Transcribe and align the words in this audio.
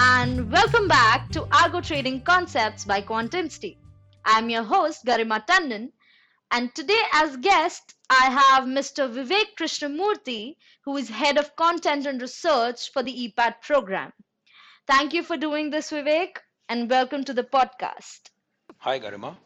and 0.00 0.52
welcome 0.52 0.86
back 0.86 1.28
to 1.28 1.40
Algo 1.40 1.84
Trading 1.84 2.20
Concepts 2.20 2.84
by 2.84 3.02
QuantInsti. 3.02 3.78
I'm 4.24 4.48
your 4.48 4.62
host 4.62 5.04
Garima 5.04 5.44
Tandon, 5.44 5.90
and 6.52 6.72
today 6.72 7.00
as 7.14 7.36
guest 7.38 7.94
I 8.08 8.30
have 8.30 8.68
Mr. 8.68 9.12
Vivek 9.12 9.56
Krishnamoorthy, 9.58 10.54
who 10.84 10.96
is 10.96 11.08
head 11.08 11.36
of 11.36 11.56
content 11.56 12.06
and 12.06 12.22
research 12.22 12.92
for 12.92 13.02
the 13.02 13.12
EPAT 13.12 13.60
program. 13.60 14.12
Thank 14.86 15.14
you 15.14 15.24
for 15.24 15.36
doing 15.36 15.70
this, 15.70 15.90
Vivek, 15.90 16.36
and 16.68 16.88
welcome 16.88 17.24
to 17.24 17.34
the 17.34 17.42
podcast. 17.42 18.30
Hi, 18.76 19.00
Garima. 19.00 19.36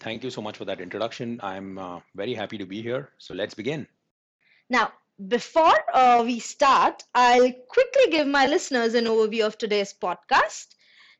Thank 0.00 0.24
you 0.24 0.30
so 0.30 0.42
much 0.42 0.56
for 0.58 0.64
that 0.64 0.80
introduction. 0.80 1.38
I'm 1.44 1.78
uh, 1.78 2.00
very 2.16 2.34
happy 2.34 2.58
to 2.58 2.66
be 2.66 2.82
here. 2.82 3.10
So 3.18 3.34
let's 3.34 3.54
begin. 3.54 3.86
Now, 4.68 4.90
before 5.28 5.74
uh, 5.94 6.22
we 6.24 6.38
start, 6.40 7.02
I'll 7.14 7.52
quickly 7.68 8.10
give 8.10 8.26
my 8.26 8.46
listeners 8.46 8.94
an 8.94 9.04
overview 9.04 9.46
of 9.46 9.58
today's 9.58 9.92
podcast. 9.92 10.66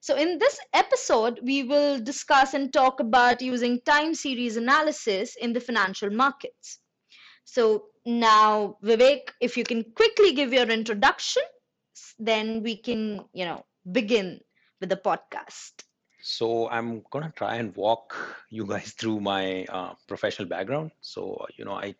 So, 0.00 0.16
in 0.16 0.38
this 0.38 0.58
episode, 0.72 1.40
we 1.42 1.62
will 1.62 1.98
discuss 2.00 2.54
and 2.54 2.72
talk 2.72 3.00
about 3.00 3.41
using 3.42 3.80
time 3.82 4.14
series 4.14 4.56
analysis 4.56 5.36
in 5.36 5.52
the 5.52 5.60
financial 5.60 6.10
markets. 6.10 6.80
So, 7.44 7.86
now, 8.04 8.78
Vivek, 8.82 9.30
if 9.41 9.56
you 9.56 9.64
can 9.64 9.84
quickly 9.94 10.32
give 10.32 10.52
your 10.52 10.69
introduction, 10.69 11.42
then 12.19 12.62
we 12.62 12.77
can, 12.77 13.24
you 13.32 13.44
know, 13.44 13.64
begin 13.91 14.41
with 14.80 14.88
the 14.91 14.96
podcast. 14.96 15.84
So, 16.20 16.69
I'm 16.69 17.02
going 17.10 17.24
to 17.24 17.30
try 17.32 17.56
and 17.56 17.74
walk 17.77 18.14
you 18.50 18.66
guys 18.66 18.92
through 18.92 19.20
my 19.20 19.64
uh, 19.69 19.94
professional 20.08 20.48
background. 20.48 20.92
So, 21.00 21.46
you 21.56 21.64
know, 21.64 21.74
I 21.74 21.94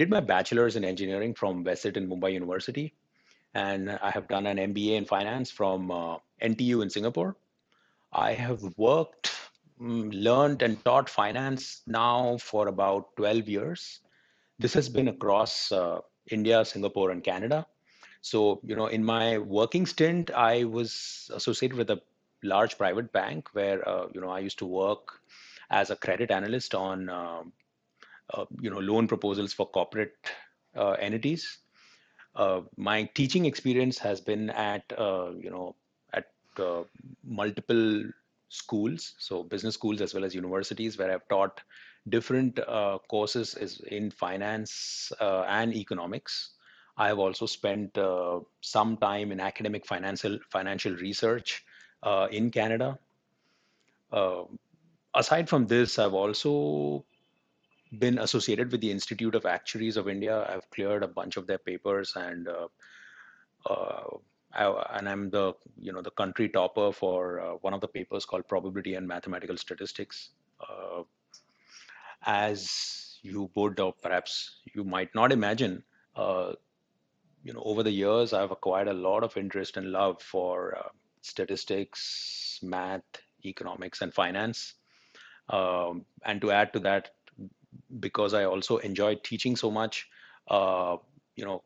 did 0.00 0.08
my 0.08 0.20
bachelor's 0.20 0.76
in 0.76 0.84
engineering 0.84 1.34
from 1.34 1.62
VESIT 1.62 1.98
in 1.98 2.08
Mumbai 2.08 2.32
University, 2.32 2.94
and 3.52 3.90
I 3.90 4.10
have 4.10 4.28
done 4.28 4.46
an 4.46 4.56
MBA 4.56 4.96
in 4.96 5.04
finance 5.04 5.50
from 5.50 5.90
uh, 5.90 6.16
NTU 6.42 6.82
in 6.82 6.88
Singapore. 6.88 7.36
I 8.10 8.32
have 8.32 8.62
worked, 8.78 9.30
mm, 9.78 10.08
learned, 10.28 10.62
and 10.62 10.82
taught 10.86 11.10
finance 11.10 11.82
now 11.86 12.38
for 12.38 12.68
about 12.68 13.14
12 13.16 13.46
years. 13.46 14.00
This 14.58 14.72
has 14.72 14.88
been 14.88 15.08
across 15.08 15.70
uh, 15.70 15.98
India, 16.30 16.64
Singapore, 16.64 17.10
and 17.10 17.22
Canada. 17.22 17.66
So, 18.22 18.60
you 18.64 18.76
know, 18.76 18.86
in 18.86 19.04
my 19.04 19.36
working 19.36 19.84
stint, 19.84 20.30
I 20.30 20.64
was 20.64 21.30
associated 21.34 21.76
with 21.76 21.90
a 21.90 22.00
large 22.42 22.78
private 22.78 23.12
bank 23.12 23.50
where, 23.52 23.86
uh, 23.86 24.06
you 24.14 24.22
know, 24.22 24.30
I 24.30 24.38
used 24.38 24.60
to 24.60 24.66
work 24.66 25.20
as 25.68 25.90
a 25.90 25.96
credit 25.96 26.30
analyst 26.30 26.74
on 26.74 27.10
um, 27.10 27.52
you 28.60 28.70
know 28.70 28.78
loan 28.78 29.08
proposals 29.08 29.52
for 29.52 29.66
corporate 29.66 30.14
uh, 30.76 30.92
entities. 30.92 31.58
Uh, 32.34 32.60
my 32.76 33.04
teaching 33.14 33.44
experience 33.44 33.98
has 33.98 34.20
been 34.20 34.50
at 34.50 34.84
you 34.98 35.50
know 35.50 35.74
at 36.12 36.26
multiple 37.24 38.04
schools, 38.48 39.14
so 39.18 39.42
business 39.42 39.74
schools 39.74 40.00
as 40.00 40.14
well 40.14 40.24
as 40.24 40.34
universities, 40.34 40.98
where 40.98 41.12
I've 41.12 41.28
taught 41.28 41.60
different 42.08 42.58
uh, 42.58 42.98
courses 43.08 43.54
is 43.54 43.80
in 43.88 44.10
finance 44.10 45.12
uh, 45.20 45.42
and 45.48 45.74
economics. 45.74 46.52
I 46.96 47.08
have 47.08 47.18
also 47.18 47.46
spent 47.46 47.96
uh, 47.96 48.40
some 48.60 48.96
time 48.96 49.32
in 49.32 49.40
academic 49.40 49.86
financial 49.86 50.38
financial 50.50 50.94
research 50.96 51.64
in 52.30 52.50
Canada. 52.50 52.98
aside 55.14 55.48
from 55.48 55.66
this, 55.66 55.98
I've 55.98 56.14
also 56.14 57.04
been 57.98 58.18
associated 58.18 58.70
with 58.70 58.80
the 58.80 58.90
Institute 58.90 59.34
of 59.34 59.46
Actuaries 59.46 59.96
of 59.96 60.08
India. 60.08 60.46
I've 60.48 60.68
cleared 60.70 61.02
a 61.02 61.08
bunch 61.08 61.36
of 61.36 61.46
their 61.46 61.58
papers, 61.58 62.14
and 62.16 62.48
uh, 62.48 62.68
uh, 63.68 64.16
I, 64.52 64.96
and 64.98 65.08
I'm 65.08 65.30
the 65.30 65.54
you 65.80 65.92
know 65.92 66.02
the 66.02 66.10
country 66.10 66.48
topper 66.48 66.92
for 66.92 67.40
uh, 67.40 67.52
one 67.60 67.74
of 67.74 67.80
the 67.80 67.88
papers 67.88 68.24
called 68.24 68.48
Probability 68.48 68.94
and 68.94 69.06
Mathematical 69.06 69.56
Statistics. 69.56 70.30
Uh, 70.60 71.02
as 72.26 73.18
you 73.22 73.50
would, 73.54 73.80
or 73.80 73.92
perhaps 73.92 74.60
you 74.74 74.84
might 74.84 75.14
not 75.14 75.32
imagine, 75.32 75.82
uh, 76.16 76.52
you 77.42 77.52
know, 77.52 77.62
over 77.64 77.82
the 77.82 77.90
years 77.90 78.32
I've 78.32 78.50
acquired 78.50 78.88
a 78.88 78.92
lot 78.94 79.24
of 79.24 79.36
interest 79.36 79.76
and 79.76 79.90
love 79.90 80.20
for 80.22 80.76
uh, 80.76 80.88
statistics, 81.22 82.58
math, 82.62 83.02
economics, 83.44 84.02
and 84.02 84.12
finance. 84.12 84.74
Um, 85.48 86.04
and 86.24 86.40
to 86.42 86.50
add 86.50 86.72
to 86.74 86.78
that, 86.80 87.10
because 87.98 88.34
I 88.34 88.44
also 88.44 88.76
enjoy 88.78 89.16
teaching 89.16 89.56
so 89.56 89.70
much, 89.70 90.08
uh, 90.48 90.96
you 91.36 91.44
know, 91.44 91.62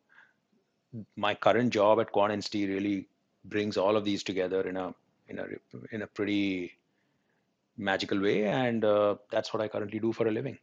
my 1.17 1.35
current 1.35 1.73
job 1.73 2.01
at 2.01 2.13
QuantInsti 2.13 2.69
really 2.69 3.09
brings 3.45 3.77
all 3.77 3.97
of 3.97 4.05
these 4.05 4.23
together 4.23 4.67
in 4.69 4.77
a 4.77 4.95
in 5.29 5.39
a 5.39 5.47
in 5.93 6.03
a 6.03 6.07
pretty 6.07 6.73
magical 7.77 8.21
way, 8.21 8.45
and 8.47 8.85
uh, 8.85 9.17
that's 9.31 9.53
what 9.53 9.61
I 9.63 9.69
currently 9.69 9.99
do 9.99 10.13
for 10.13 10.27
a 10.27 10.31
living. 10.31 10.59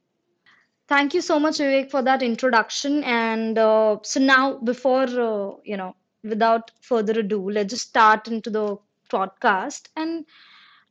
Thank 0.88 1.14
you 1.14 1.22
so 1.22 1.40
much, 1.40 1.58
Vivek, 1.58 1.90
for 1.90 2.02
that 2.02 2.22
introduction. 2.22 3.04
And 3.04 3.58
uh, 3.58 3.98
so 4.04 4.20
now, 4.20 4.58
before 4.58 5.04
uh, 5.04 5.56
you 5.64 5.78
know, 5.78 5.96
without 6.24 6.72
further 6.82 7.20
ado, 7.20 7.50
let's 7.50 7.72
just 7.74 7.88
start 7.90 8.28
into 8.28 8.50
the 8.50 8.78
podcast. 9.10 9.88
And 9.96 10.26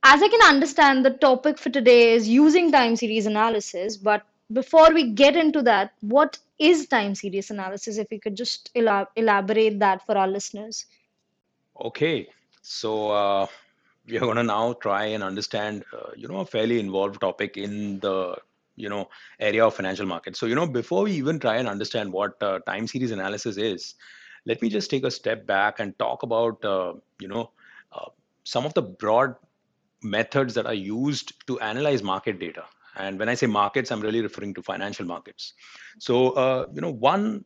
as 0.03 0.23
I 0.23 0.29
can 0.29 0.43
understand, 0.43 1.05
the 1.05 1.11
topic 1.11 1.59
for 1.59 1.71
today 1.71 2.13
is 2.13 2.29
using 2.29 2.73
time 2.73 2.97
series 2.97 3.27
analysis, 3.27 3.97
but 3.97 4.23
before 4.53 4.93
we 4.93 5.13
get 5.13 5.37
into 5.37 5.63
that, 5.63 5.93
what 6.01 6.39
is 6.59 6.87
time 6.89 7.15
series 7.15 7.51
analysis? 7.51 7.99
If 7.99 8.11
you 8.11 8.21
could 8.21 8.37
just 8.37 8.71
elab- 8.75 9.09
elaborate 9.17 9.79
that 9.81 10.05
for 10.07 10.17
our 10.17 10.29
listeners. 10.29 10.87
Okay, 11.81 12.29
so 12.63 13.11
uh, 13.11 13.47
we 14.07 14.17
are 14.17 14.21
going 14.21 14.37
to 14.37 14.43
now 14.43 14.75
try 14.75 15.07
and 15.07 15.23
understand, 15.23 15.85
uh, 15.93 16.11
you 16.17 16.29
know, 16.29 16.39
a 16.39 16.47
fairly 16.47 16.79
involved 16.79 17.21
topic 17.21 17.57
in 17.57 18.01
the 18.01 18.37
you 18.77 18.89
know 18.89 19.09
area 19.39 19.65
of 19.67 19.75
financial 19.75 20.07
markets. 20.07 20.39
So 20.39 20.47
you 20.47 20.55
know, 20.55 20.67
before 20.67 21.05
we 21.05 21.13
even 21.13 21.39
try 21.39 21.57
and 21.57 21.69
understand 21.69 22.13
what 22.13 22.43
uh, 22.43 22.59
time 22.61 22.87
series 22.87 23.11
analysis 23.11 23.57
is, 23.57 23.95
let 24.47 24.61
me 24.63 24.69
just 24.69 24.91
take 24.91 25.05
a 25.05 25.11
step 25.11 25.47
back 25.47 25.81
and 25.81 25.99
talk 25.99 26.23
about 26.23 26.65
uh, 26.65 26.95
you 27.21 27.29
know 27.29 27.51
uh, 27.93 28.07
some 28.45 28.67
of 28.67 28.75
the 28.75 28.83
broad 28.83 29.37
methods 30.03 30.55
that 30.55 30.67
are 30.67 30.75
used 30.75 31.47
to 31.47 31.61
analyze 31.61 32.03
market 32.03 32.39
data 32.41 32.65
and 33.01 33.19
when 33.19 33.29
I 33.29 33.35
say 33.35 33.47
markets, 33.47 33.91
I'm 33.91 34.01
really 34.01 34.21
referring 34.21 34.55
to 34.55 34.63
financial 34.63 35.07
markets. 35.07 35.55
So, 35.99 36.31
uh, 36.31 36.67
you 36.73 36.81
know, 36.81 36.91
one, 36.91 37.45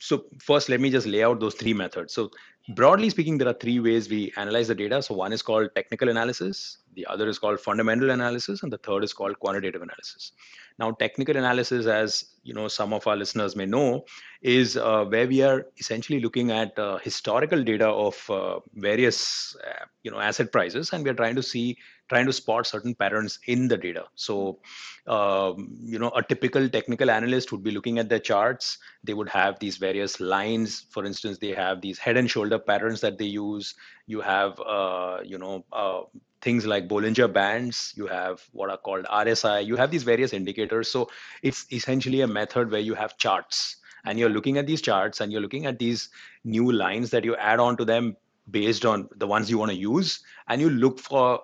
so 0.00 0.24
first, 0.40 0.68
let 0.68 0.80
me 0.80 0.90
just 0.90 1.06
lay 1.06 1.22
out 1.22 1.40
those 1.40 1.54
three 1.54 1.74
methods. 1.74 2.12
So, 2.12 2.30
broadly 2.74 3.10
speaking, 3.10 3.38
there 3.38 3.48
are 3.48 3.54
three 3.54 3.80
ways 3.80 4.08
we 4.08 4.32
analyze 4.36 4.68
the 4.68 4.74
data. 4.74 5.00
So, 5.02 5.14
one 5.14 5.32
is 5.32 5.42
called 5.42 5.70
technical 5.74 6.08
analysis, 6.08 6.78
the 6.94 7.06
other 7.06 7.28
is 7.28 7.38
called 7.38 7.60
fundamental 7.60 8.10
analysis, 8.10 8.62
and 8.62 8.72
the 8.72 8.78
third 8.78 9.04
is 9.04 9.12
called 9.12 9.38
quantitative 9.38 9.82
analysis. 9.82 10.32
Now, 10.78 10.90
technical 10.90 11.36
analysis, 11.36 11.86
as 11.86 12.24
you 12.42 12.52
know, 12.52 12.68
some 12.68 12.92
of 12.92 13.06
our 13.06 13.16
listeners 13.16 13.56
may 13.56 13.66
know, 13.66 14.04
is 14.42 14.76
uh, 14.76 15.04
where 15.04 15.26
we 15.26 15.42
are 15.42 15.66
essentially 15.78 16.20
looking 16.20 16.50
at 16.50 16.78
uh, 16.78 16.98
historical 16.98 17.62
data 17.62 17.88
of 17.88 18.30
uh, 18.30 18.60
various, 18.74 19.56
uh, 19.66 19.84
you 20.02 20.10
know, 20.10 20.18
asset 20.18 20.52
prices, 20.52 20.92
and 20.92 21.04
we 21.04 21.10
are 21.10 21.14
trying 21.14 21.36
to 21.36 21.42
see 21.42 21.78
trying 22.08 22.26
to 22.26 22.32
spot 22.32 22.66
certain 22.66 22.94
patterns 22.94 23.38
in 23.46 23.68
the 23.68 23.76
data. 23.76 24.04
So, 24.14 24.58
um, 25.06 25.76
you 25.82 25.98
know, 25.98 26.10
a 26.10 26.22
typical 26.22 26.68
technical 26.68 27.10
analyst 27.10 27.52
would 27.52 27.62
be 27.62 27.70
looking 27.70 27.98
at 27.98 28.08
their 28.08 28.18
charts. 28.18 28.78
They 29.04 29.14
would 29.14 29.28
have 29.28 29.58
these 29.58 29.76
various 29.76 30.20
lines. 30.20 30.86
For 30.90 31.04
instance, 31.04 31.38
they 31.38 31.52
have 31.52 31.80
these 31.80 31.98
head 31.98 32.16
and 32.16 32.30
shoulder 32.30 32.58
patterns 32.58 33.00
that 33.00 33.18
they 33.18 33.24
use. 33.24 33.74
You 34.06 34.20
have, 34.20 34.60
uh, 34.60 35.18
you 35.24 35.38
know, 35.38 35.64
uh, 35.72 36.02
things 36.42 36.66
like 36.66 36.86
Bollinger 36.86 37.32
Bands, 37.32 37.92
you 37.96 38.06
have 38.06 38.40
what 38.52 38.70
are 38.70 38.76
called 38.76 39.04
RSI, 39.06 39.66
you 39.66 39.76
have 39.76 39.90
these 39.90 40.04
various 40.04 40.32
indicators. 40.32 40.88
So 40.88 41.10
it's 41.42 41.66
essentially 41.72 42.20
a 42.20 42.26
method 42.26 42.70
where 42.70 42.80
you 42.80 42.94
have 42.94 43.16
charts 43.16 43.76
and 44.04 44.18
you're 44.18 44.30
looking 44.30 44.56
at 44.56 44.66
these 44.66 44.80
charts 44.80 45.20
and 45.20 45.32
you're 45.32 45.40
looking 45.40 45.66
at 45.66 45.78
these 45.78 46.08
new 46.44 46.70
lines 46.70 47.10
that 47.10 47.24
you 47.24 47.34
add 47.36 47.58
on 47.58 47.76
to 47.78 47.84
them 47.84 48.16
based 48.50 48.86
on 48.86 49.08
the 49.16 49.26
ones 49.26 49.50
you 49.50 49.58
want 49.58 49.72
to 49.72 49.76
use 49.76 50.20
and 50.48 50.60
you 50.60 50.70
look 50.70 51.00
for 51.00 51.40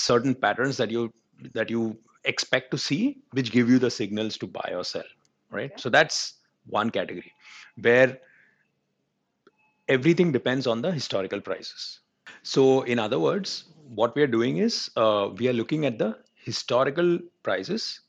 certain 0.00 0.34
patterns 0.34 0.76
that 0.76 0.90
you 0.90 1.12
that 1.54 1.70
you 1.70 1.96
expect 2.24 2.70
to 2.70 2.78
see 2.78 3.18
which 3.32 3.50
give 3.52 3.68
you 3.68 3.78
the 3.78 3.90
signals 3.90 4.36
to 4.36 4.46
buy 4.46 4.72
or 4.74 4.84
sell 4.84 5.10
right 5.50 5.72
okay. 5.72 5.82
so 5.82 5.88
that's 5.88 6.34
one 6.66 6.90
category 6.90 7.32
where 7.80 8.18
everything 9.88 10.30
depends 10.32 10.66
on 10.66 10.82
the 10.82 10.92
historical 10.92 11.40
prices 11.40 12.00
so 12.42 12.82
in 12.82 12.98
other 12.98 13.18
words 13.18 13.64
what 14.00 14.14
we 14.14 14.22
are 14.22 14.32
doing 14.38 14.58
is 14.58 14.90
uh, 14.96 15.28
we 15.38 15.48
are 15.48 15.52
looking 15.52 15.86
at 15.86 15.98
the 15.98 16.16
historical 16.34 17.18
prices 17.42 18.00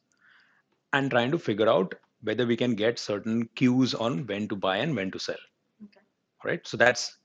and 0.93 1.09
trying 1.09 1.31
to 1.31 1.39
figure 1.39 1.69
out 1.69 1.95
whether 2.23 2.45
we 2.45 2.55
can 2.55 2.75
get 2.75 2.99
certain 2.99 3.47
cues 3.55 3.95
on 3.95 4.25
when 4.27 4.47
to 4.47 4.55
buy 4.55 4.77
and 4.77 4.95
when 4.95 5.09
to 5.09 5.19
sell 5.19 5.43
okay. 5.85 6.05
right 6.43 6.67
so 6.67 6.77
that's 6.77 7.17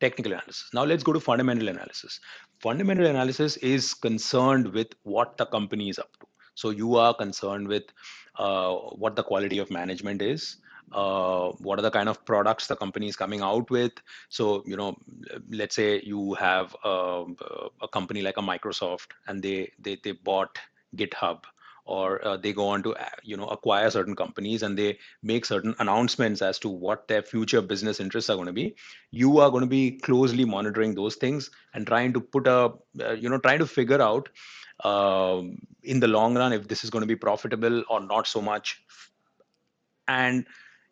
technical 0.00 0.32
analysis. 0.32 0.70
Now 0.72 0.84
let's 0.84 1.02
go 1.02 1.12
to 1.12 1.20
fundamental 1.20 1.68
analysis. 1.68 2.20
Fundamental 2.60 3.06
analysis 3.06 3.56
is 3.58 3.94
concerned 3.94 4.72
with 4.72 4.88
what 5.02 5.36
the 5.36 5.46
company 5.46 5.88
is 5.88 5.98
up 5.98 6.10
to. 6.20 6.26
So 6.54 6.70
you 6.70 6.96
are 6.96 7.14
concerned 7.14 7.68
with 7.68 7.84
uh, 8.36 8.74
what 8.74 9.16
the 9.16 9.22
quality 9.22 9.58
of 9.58 9.70
management 9.70 10.20
is, 10.22 10.58
uh, 10.92 11.50
what 11.58 11.78
are 11.78 11.82
the 11.82 11.90
kind 11.90 12.08
of 12.08 12.24
products 12.24 12.66
the 12.66 12.76
company 12.76 13.08
is 13.08 13.16
coming 13.16 13.40
out 13.40 13.70
with 13.70 13.92
so 14.28 14.62
you 14.66 14.76
know 14.76 14.96
let's 15.48 15.76
say 15.76 16.00
you 16.02 16.34
have 16.34 16.74
a, 16.84 17.24
a 17.82 17.88
company 17.88 18.22
like 18.22 18.38
a 18.38 18.42
microsoft 18.42 19.12
and 19.28 19.42
they 19.42 19.70
they, 19.78 19.96
they 20.02 20.12
bought 20.12 20.58
github 20.96 21.44
or 21.98 22.24
uh, 22.26 22.36
they 22.36 22.52
go 22.52 22.66
on 22.68 22.82
to 22.82 22.94
uh, 22.94 23.08
you 23.22 23.36
know 23.36 23.46
acquire 23.56 23.90
certain 23.90 24.16
companies 24.22 24.62
and 24.62 24.78
they 24.78 24.98
make 25.22 25.44
certain 25.44 25.74
announcements 25.78 26.42
as 26.50 26.58
to 26.58 26.68
what 26.68 27.06
their 27.08 27.22
future 27.22 27.62
business 27.72 28.00
interests 28.04 28.30
are 28.30 28.36
going 28.36 28.52
to 28.52 28.58
be 28.60 28.74
you 29.10 29.38
are 29.38 29.50
going 29.50 29.66
to 29.68 29.74
be 29.74 29.84
closely 30.08 30.44
monitoring 30.44 30.94
those 30.94 31.16
things 31.16 31.50
and 31.74 31.86
trying 31.86 32.12
to 32.12 32.20
put 32.20 32.46
a 32.46 32.72
uh, 33.00 33.12
you 33.12 33.28
know 33.28 33.38
trying 33.38 33.58
to 33.58 33.66
figure 33.66 34.00
out 34.00 34.28
um, 34.84 35.58
in 35.82 36.00
the 36.00 36.08
long 36.08 36.36
run 36.36 36.52
if 36.52 36.68
this 36.68 36.84
is 36.84 36.90
going 36.90 37.02
to 37.02 37.06
be 37.06 37.16
profitable 37.16 37.82
or 37.88 38.00
not 38.00 38.26
so 38.26 38.40
much. 38.40 38.82
And 40.08 40.46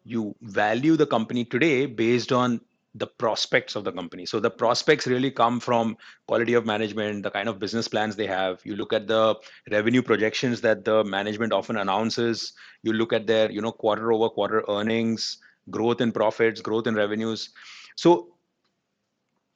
you 0.05 0.35
value 0.43 0.97
the 0.97 1.07
company 1.07 1.45
today 1.45 1.87
based 1.87 2.33
on 2.33 2.61
the 2.95 3.07
prospects 3.07 3.77
of 3.77 3.85
the 3.85 3.93
company. 3.93 4.27
So 4.27 4.41
the 4.41 4.51
prospects 4.51 5.07
really 5.07 5.31
come 5.31 5.61
from 5.61 5.97
quality 6.27 6.55
of 6.55 6.67
management, 6.67 7.23
the 7.23 7.31
kind 7.31 7.49
of 7.49 7.59
business 7.59 7.87
plans 7.87 8.17
they 8.17 8.27
have. 8.27 8.61
You 8.65 8.77
look 8.77 8.93
at 8.93 9.07
the 9.07 9.37
revenue 9.71 10.03
projections 10.03 10.61
that 10.63 10.85
the 10.85 11.05
management 11.05 11.53
often 11.53 11.77
announces. 11.77 12.55
You 12.83 12.93
look 12.93 13.13
at 13.13 13.27
their, 13.27 13.51
you 13.51 13.61
know, 13.61 13.73
quarter 13.73 14.13
over 14.13 14.29
quarter 14.29 14.65
earnings, 14.69 15.39
growth 15.71 16.01
in 16.01 16.13
profits, 16.13 16.61
growth 16.61 16.87
in 16.87 16.95
revenues. 16.95 17.51
So 17.97 18.35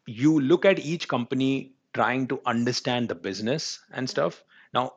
you 0.06 0.40
look 0.40 0.64
at 0.64 0.78
each 0.78 1.08
company 1.08 1.72
trying 1.94 2.26
to 2.28 2.40
understand 2.46 3.08
the 3.08 3.14
business 3.14 3.80
and 3.92 4.08
stuff. 4.08 4.44
Now, 4.74 4.94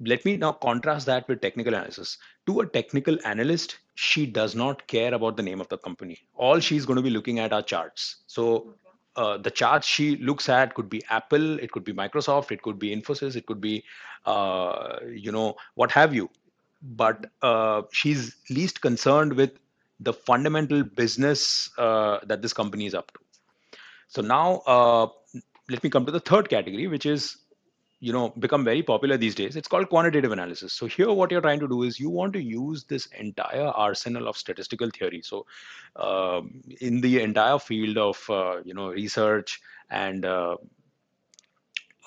let 0.00 0.24
me 0.24 0.36
now 0.36 0.52
contrast 0.52 1.06
that 1.06 1.28
with 1.28 1.40
technical 1.40 1.74
analysis. 1.74 2.18
To 2.46 2.60
a 2.60 2.66
technical 2.66 3.16
analyst, 3.24 3.78
she 3.94 4.26
does 4.26 4.54
not 4.54 4.86
care 4.86 5.14
about 5.14 5.36
the 5.36 5.42
name 5.42 5.60
of 5.60 5.68
the 5.68 5.78
company. 5.78 6.18
All 6.34 6.60
she's 6.60 6.86
going 6.86 6.96
to 6.96 7.02
be 7.02 7.10
looking 7.10 7.38
at 7.38 7.52
are 7.52 7.62
charts. 7.62 8.16
So 8.26 8.74
uh, 9.16 9.36
the 9.38 9.50
charts 9.50 9.86
she 9.86 10.16
looks 10.16 10.48
at 10.48 10.74
could 10.74 10.88
be 10.88 11.02
Apple, 11.10 11.58
it 11.58 11.70
could 11.72 11.84
be 11.84 11.92
Microsoft, 11.92 12.50
it 12.50 12.62
could 12.62 12.78
be 12.78 12.94
Infosys, 12.94 13.36
it 13.36 13.46
could 13.46 13.60
be, 13.60 13.84
uh, 14.24 14.96
you 15.10 15.30
know, 15.30 15.56
what 15.74 15.90
have 15.92 16.14
you. 16.14 16.30
But 16.82 17.26
uh, 17.42 17.82
she's 17.92 18.36
least 18.50 18.80
concerned 18.80 19.34
with 19.34 19.52
the 20.00 20.12
fundamental 20.12 20.82
business 20.82 21.70
uh, 21.78 22.18
that 22.26 22.42
this 22.42 22.52
company 22.52 22.86
is 22.86 22.94
up 22.94 23.12
to. 23.12 23.20
So 24.08 24.22
now, 24.22 24.62
uh, 24.66 25.06
let 25.70 25.82
me 25.84 25.90
come 25.90 26.04
to 26.06 26.12
the 26.12 26.20
third 26.20 26.48
category, 26.48 26.86
which 26.86 27.06
is 27.06 27.36
you 28.06 28.12
know 28.12 28.30
become 28.44 28.64
very 28.64 28.82
popular 28.82 29.16
these 29.16 29.36
days 29.40 29.54
it's 29.54 29.68
called 29.68 29.88
quantitative 29.88 30.32
analysis. 30.32 30.72
So 30.72 30.86
here 30.86 31.12
what 31.12 31.30
you're 31.30 31.40
trying 31.40 31.60
to 31.60 31.68
do 31.68 31.84
is 31.84 32.00
you 32.00 32.10
want 32.10 32.32
to 32.32 32.42
use 32.42 32.84
this 32.84 33.06
entire 33.26 33.68
arsenal 33.68 34.26
of 34.28 34.36
statistical 34.36 34.90
theory. 34.90 35.22
So 35.22 35.46
uh, 35.94 36.40
in 36.80 37.00
the 37.00 37.22
entire 37.22 37.60
field 37.60 37.98
of 37.98 38.24
uh, 38.28 38.56
you 38.64 38.74
know 38.74 38.88
research 38.88 39.60
and 39.88 40.24
uh, 40.24 40.56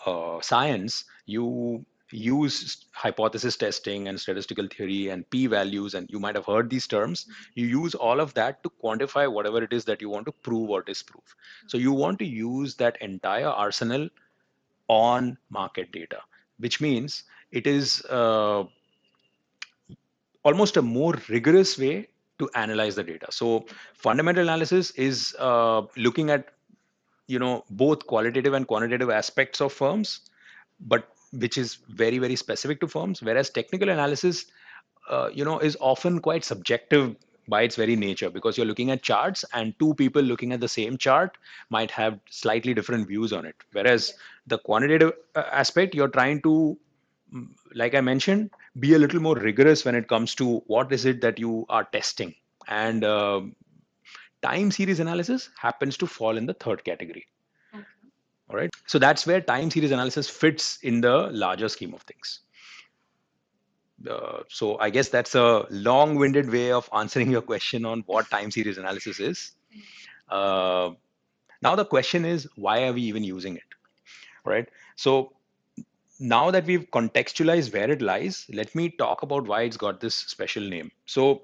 uh 0.06 0.40
science 0.42 1.06
you 1.26 1.86
use 2.12 2.86
hypothesis 2.92 3.58
testing 3.58 4.10
and 4.10 4.20
statistical 4.20 4.68
theory 4.68 5.10
and 5.10 5.28
p 5.30 5.48
values 5.48 5.96
and 5.96 6.10
you 6.10 6.20
might 6.20 6.36
have 6.36 6.46
heard 6.46 6.70
these 6.70 6.88
terms. 6.88 7.24
Mm-hmm. 7.24 7.60
you 7.62 7.68
use 7.84 7.96
all 7.96 8.20
of 8.20 8.34
that 8.34 8.62
to 8.64 8.72
quantify 8.84 9.32
whatever 9.32 9.64
it 9.64 9.72
is 9.72 9.86
that 9.86 10.02
you 10.02 10.10
want 10.10 10.26
to 10.26 10.32
prove 10.50 10.70
or 10.70 10.82
disprove. 10.82 11.36
So 11.68 11.78
you 11.78 11.94
want 11.94 12.20
to 12.20 12.26
use 12.26 12.76
that 12.76 13.02
entire 13.02 13.48
arsenal 13.48 14.10
on 14.88 15.38
market 15.50 15.92
data, 15.92 16.20
which 16.60 16.80
means 16.82 17.24
it 17.52 17.68
is 17.68 18.04
uh, 18.06 18.64
almost 20.44 20.78
a 20.78 20.82
more 20.82 21.16
rigorous 21.30 21.78
way 21.78 22.08
to 22.40 22.50
analyze 22.56 22.96
the 22.96 23.04
data. 23.04 23.28
So 23.30 23.66
fundamental 23.94 24.44
analysis 24.44 24.92
is 24.92 25.36
uh, 25.40 25.84
looking 25.96 26.30
at 26.30 26.50
you 27.28 27.40
know 27.40 27.64
both 27.70 28.06
qualitative 28.06 28.54
and 28.54 28.68
quantitative 28.68 29.10
aspects 29.10 29.62
of 29.62 29.74
firms, 29.74 30.22
but 30.80 31.08
which 31.32 31.58
is 31.58 31.76
very 31.90 32.20
very 32.20 32.36
specific 32.36 32.80
to 32.82 32.88
firms. 32.88 33.22
Whereas 33.22 33.50
technical 33.50 33.90
analysis, 33.90 34.46
uh, 35.10 35.30
you 35.34 35.46
know, 35.46 35.60
is 35.60 35.78
often 35.80 36.20
quite 36.20 36.44
subjective 36.44 37.16
by 37.48 37.62
its 37.62 37.76
very 37.76 37.96
nature 37.96 38.30
because 38.30 38.58
you're 38.58 38.66
looking 38.66 38.92
at 38.92 39.02
charts 39.04 39.46
and 39.54 39.78
two 39.80 39.94
people 39.96 40.22
looking 40.22 40.52
at 40.52 40.60
the 40.60 40.68
same 40.68 40.98
chart 40.98 41.38
might 41.70 41.92
have 41.92 42.20
slightly 42.30 42.74
different 42.74 43.08
views 43.08 43.34
on 43.34 43.46
it. 43.46 43.56
Whereas 43.72 44.14
the 44.48 44.58
quantitative 44.58 45.14
uh, 45.36 45.44
aspect 45.52 45.96
you're 45.96 46.08
trying 46.08 46.42
to 46.44 46.78
mm, 47.34 47.48
like 47.74 47.96
i 47.96 48.02
mentioned 48.02 48.50
be 48.80 48.94
a 48.94 49.00
little 49.00 49.20
more 49.20 49.36
rigorous 49.36 49.86
when 49.86 49.96
it 49.96 50.08
comes 50.08 50.36
to 50.36 50.60
what 50.68 50.92
is 50.92 51.06
it 51.06 51.22
that 51.22 51.40
you 51.40 51.66
are 51.70 51.84
testing. 51.86 52.34
And 52.68 53.04
uh, 53.04 53.42
time 54.42 54.72
series 54.72 55.00
analysis 55.00 55.50
happens 55.58 55.98
to 55.98 56.08
fall 56.08 56.38
in 56.38 56.46
the 56.46 56.54
third 56.54 56.84
category. 56.84 57.26
Okay. 57.74 57.86
all 58.50 58.58
right? 58.58 58.70
So 58.88 59.00
that's 59.00 59.26
where 59.26 59.42
time 59.42 59.70
series 59.72 59.92
analysis 59.92 60.30
fits 60.30 60.80
in 60.84 61.02
the 61.02 61.30
larger 61.32 61.70
scheme 61.70 61.94
of 61.94 62.02
things 62.04 62.42
uh, 64.10 64.44
so 64.50 64.78
I 64.80 64.90
guess 64.90 65.10
that's 65.10 65.36
a 65.36 65.66
long-winded 65.70 66.50
way 66.50 66.72
of 66.72 66.90
answering 66.94 67.32
your 67.32 67.42
question 67.42 67.86
on 67.86 68.04
what 68.06 68.30
time 68.30 68.52
series 68.52 68.78
analysis 68.78 69.20
is. 69.20 69.52
Uh, 70.30 70.92
now 71.62 71.76
the 71.76 71.86
question 71.86 72.26
is, 72.26 72.48
why 72.56 72.84
are 72.88 72.94
we 72.94 73.02
even 73.04 73.24
using 73.24 73.56
it, 73.56 73.64
right? 74.44 74.68
So 74.96 75.34
now 76.20 76.52
that 76.52 76.66
we've 76.66 76.90
contextualized 76.92 77.74
where 77.74 77.90
it 77.90 78.02
lies, 78.02 78.46
let 78.54 78.74
me 78.76 78.90
talk 78.90 79.24
about 79.24 79.48
why 79.48 79.64
it's 79.64 79.78
got 79.78 80.00
this 80.00 80.16
special 80.16 80.64
name. 80.64 80.92
So, 81.06 81.44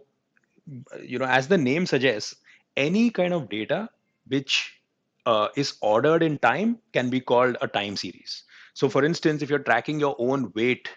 you 1.02 1.20
know, 1.20 1.26
as 1.26 1.48
the 1.48 1.58
name 1.58 1.86
suggests, 1.86 2.36
any 2.78 3.10
kind 3.10 3.34
of 3.34 3.50
data 3.50 3.90
which 4.28 4.80
uh, 5.26 5.50
is 5.56 5.74
ordered 5.82 6.24
in 6.24 6.38
time 6.38 6.80
can 6.94 7.10
be 7.10 7.20
called 7.20 7.58
a 7.62 7.68
time 7.68 7.96
series. 7.96 8.44
So, 8.74 8.88
for 8.88 9.04
instance, 9.04 9.42
if 9.42 9.50
you're 9.50 9.60
tracking 9.60 10.00
your 10.00 10.16
own 10.20 10.52
weight 10.56 10.90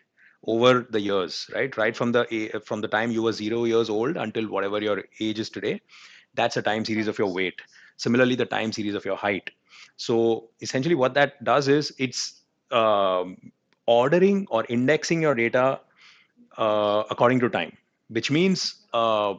over 0.46 0.86
the 0.90 1.00
years 1.00 1.48
right? 1.54 1.76
Right 1.76 1.96
from 1.96 2.12
the 2.12 2.60
from 2.64 2.80
the 2.80 2.88
time 2.88 3.10
you 3.10 3.22
were 3.22 3.32
zero 3.32 3.64
years 3.64 3.90
old 3.90 4.16
until 4.16 4.48
whatever 4.48 4.80
your 4.82 5.04
age 5.20 5.38
is 5.38 5.50
today 5.50 5.80
that's 6.34 6.56
a 6.56 6.62
time 6.62 6.84
series 6.84 7.08
of 7.08 7.18
your 7.18 7.32
weight. 7.32 7.60
Similarly 7.96 8.34
the 8.36 8.46
time 8.46 8.72
series 8.72 8.94
of 8.94 9.04
your 9.04 9.16
height. 9.16 9.50
So 9.96 10.50
essentially 10.60 10.94
what 10.94 11.14
that 11.14 11.42
does 11.44 11.68
is 11.68 11.94
it's 11.98 12.42
um, 12.70 13.36
ordering 13.86 14.46
or 14.50 14.64
indexing 14.68 15.22
your 15.22 15.34
data 15.34 15.80
uh, 16.56 17.04
according 17.10 17.40
to 17.40 17.48
time 17.48 17.76
which 18.08 18.30
means 18.30 18.82
uh, 18.92 19.34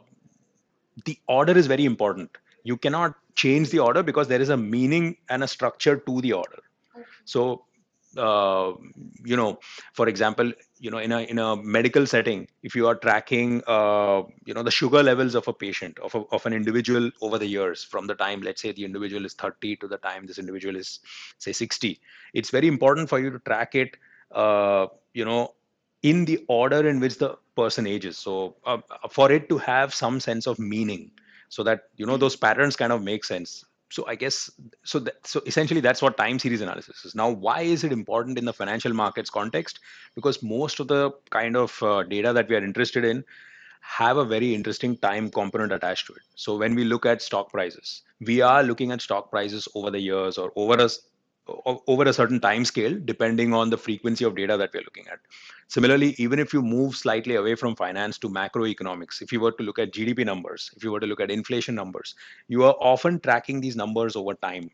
the 1.04 1.18
order 1.28 1.56
is 1.56 1.66
very 1.66 1.84
important. 1.84 2.30
You 2.64 2.76
cannot 2.76 3.14
change 3.34 3.70
the 3.70 3.78
order 3.80 4.02
because 4.02 4.28
there 4.28 4.40
is 4.40 4.48
a 4.48 4.56
meaning 4.56 5.16
and 5.28 5.42
a 5.42 5.48
structure 5.48 5.96
to 5.96 6.20
the 6.20 6.32
order. 6.32 6.58
So 7.24 7.64
uh, 8.16 8.72
you 9.24 9.36
know 9.36 9.58
for 9.92 10.08
example 10.08 10.52
you 10.78 10.90
know 10.90 10.98
in 10.98 11.12
a 11.12 11.20
in 11.22 11.38
a 11.38 11.56
medical 11.56 12.06
setting 12.06 12.46
if 12.62 12.74
you 12.74 12.86
are 12.86 12.94
tracking 12.94 13.62
uh, 13.66 14.22
you 14.44 14.54
know 14.54 14.62
the 14.62 14.70
sugar 14.70 15.02
levels 15.02 15.34
of 15.34 15.48
a 15.48 15.52
patient 15.52 15.98
of, 16.00 16.14
a, 16.14 16.20
of 16.32 16.44
an 16.46 16.52
individual 16.52 17.10
over 17.22 17.38
the 17.38 17.46
years 17.46 17.84
from 17.84 18.06
the 18.06 18.14
time 18.14 18.42
let's 18.42 18.62
say 18.62 18.72
the 18.72 18.84
individual 18.84 19.24
is 19.24 19.34
30 19.34 19.76
to 19.76 19.88
the 19.88 19.98
time 19.98 20.26
this 20.26 20.38
individual 20.38 20.76
is 20.76 21.00
say 21.38 21.52
60 21.52 22.00
it's 22.34 22.50
very 22.50 22.68
important 22.68 23.08
for 23.08 23.18
you 23.20 23.30
to 23.30 23.38
track 23.40 23.74
it 23.74 23.96
uh, 24.32 24.86
you 25.14 25.24
know 25.24 25.54
in 26.02 26.24
the 26.26 26.44
order 26.48 26.86
in 26.88 27.00
which 27.00 27.18
the 27.18 27.36
person 27.56 27.86
ages. 27.86 28.18
So 28.18 28.56
uh, 28.64 28.78
for 29.10 29.32
it 29.32 29.48
to 29.50 29.58
have 29.58 29.94
some 29.94 30.20
sense 30.20 30.46
of 30.46 30.58
meaning 30.58 31.10
so 31.48 31.64
that 31.64 31.84
you 31.96 32.06
know 32.06 32.16
those 32.16 32.36
patterns 32.36 32.76
kind 32.76 32.92
of 32.92 33.02
make 33.02 33.24
sense 33.24 33.65
so 33.88 34.04
i 34.08 34.14
guess 34.14 34.50
so 34.84 34.98
that, 34.98 35.26
so 35.26 35.40
essentially 35.46 35.80
that's 35.80 36.02
what 36.02 36.16
time 36.16 36.38
series 36.38 36.60
analysis 36.60 37.04
is. 37.04 37.14
Now 37.14 37.30
why 37.30 37.62
is 37.62 37.84
it 37.84 37.92
important 37.92 38.38
in 38.38 38.44
the 38.44 38.52
financial 38.52 38.92
markets 38.92 39.30
context? 39.30 39.80
Because 40.14 40.42
most 40.42 40.80
of 40.80 40.88
the 40.88 41.12
kind 41.30 41.56
of 41.56 41.82
uh, 41.82 42.02
data 42.02 42.32
that 42.32 42.48
we 42.48 42.56
are 42.56 42.64
interested 42.64 43.04
in 43.04 43.24
have 43.80 44.16
a 44.16 44.24
very 44.24 44.54
interesting 44.54 44.96
time 44.96 45.30
component 45.30 45.72
attached 45.72 46.08
to 46.08 46.14
it. 46.14 46.22
So 46.34 46.56
when 46.56 46.74
we 46.74 46.84
look 46.84 47.06
at 47.06 47.22
stock 47.22 47.52
prices 47.52 48.02
we 48.20 48.40
are 48.40 48.62
looking 48.62 48.92
at 48.92 49.02
stock 49.02 49.30
prices 49.30 49.68
over 49.74 49.90
the 49.90 50.00
years 50.00 50.38
or 50.38 50.52
over 50.56 50.82
a 50.82 50.88
over 51.48 52.04
a 52.04 52.12
certain 52.12 52.40
time 52.40 52.64
scale 52.64 52.98
depending 53.04 53.54
on 53.54 53.70
the 53.70 53.78
frequency 53.78 54.24
of 54.24 54.34
data 54.34 54.56
that 54.56 54.70
we're 54.74 54.82
looking 54.82 55.06
at. 55.08 55.20
Similarly 55.68 56.14
even 56.18 56.38
if 56.38 56.52
you 56.52 56.62
move 56.62 56.96
slightly 56.96 57.36
away 57.36 57.54
from 57.54 57.76
finance 57.76 58.18
to 58.18 58.28
macroeconomics 58.28 59.22
if 59.22 59.32
you 59.32 59.40
were 59.40 59.52
to 59.52 59.62
look 59.62 59.78
at 59.78 59.92
gdp 59.92 60.24
numbers 60.24 60.70
if 60.76 60.84
you 60.84 60.90
were 60.92 61.00
to 61.00 61.06
look 61.06 61.20
at 61.20 61.30
inflation 61.30 61.74
numbers 61.74 62.14
you 62.48 62.64
are 62.64 62.74
often 62.80 63.20
tracking 63.20 63.60
these 63.60 63.76
numbers 63.76 64.16
over 64.16 64.34
time. 64.34 64.70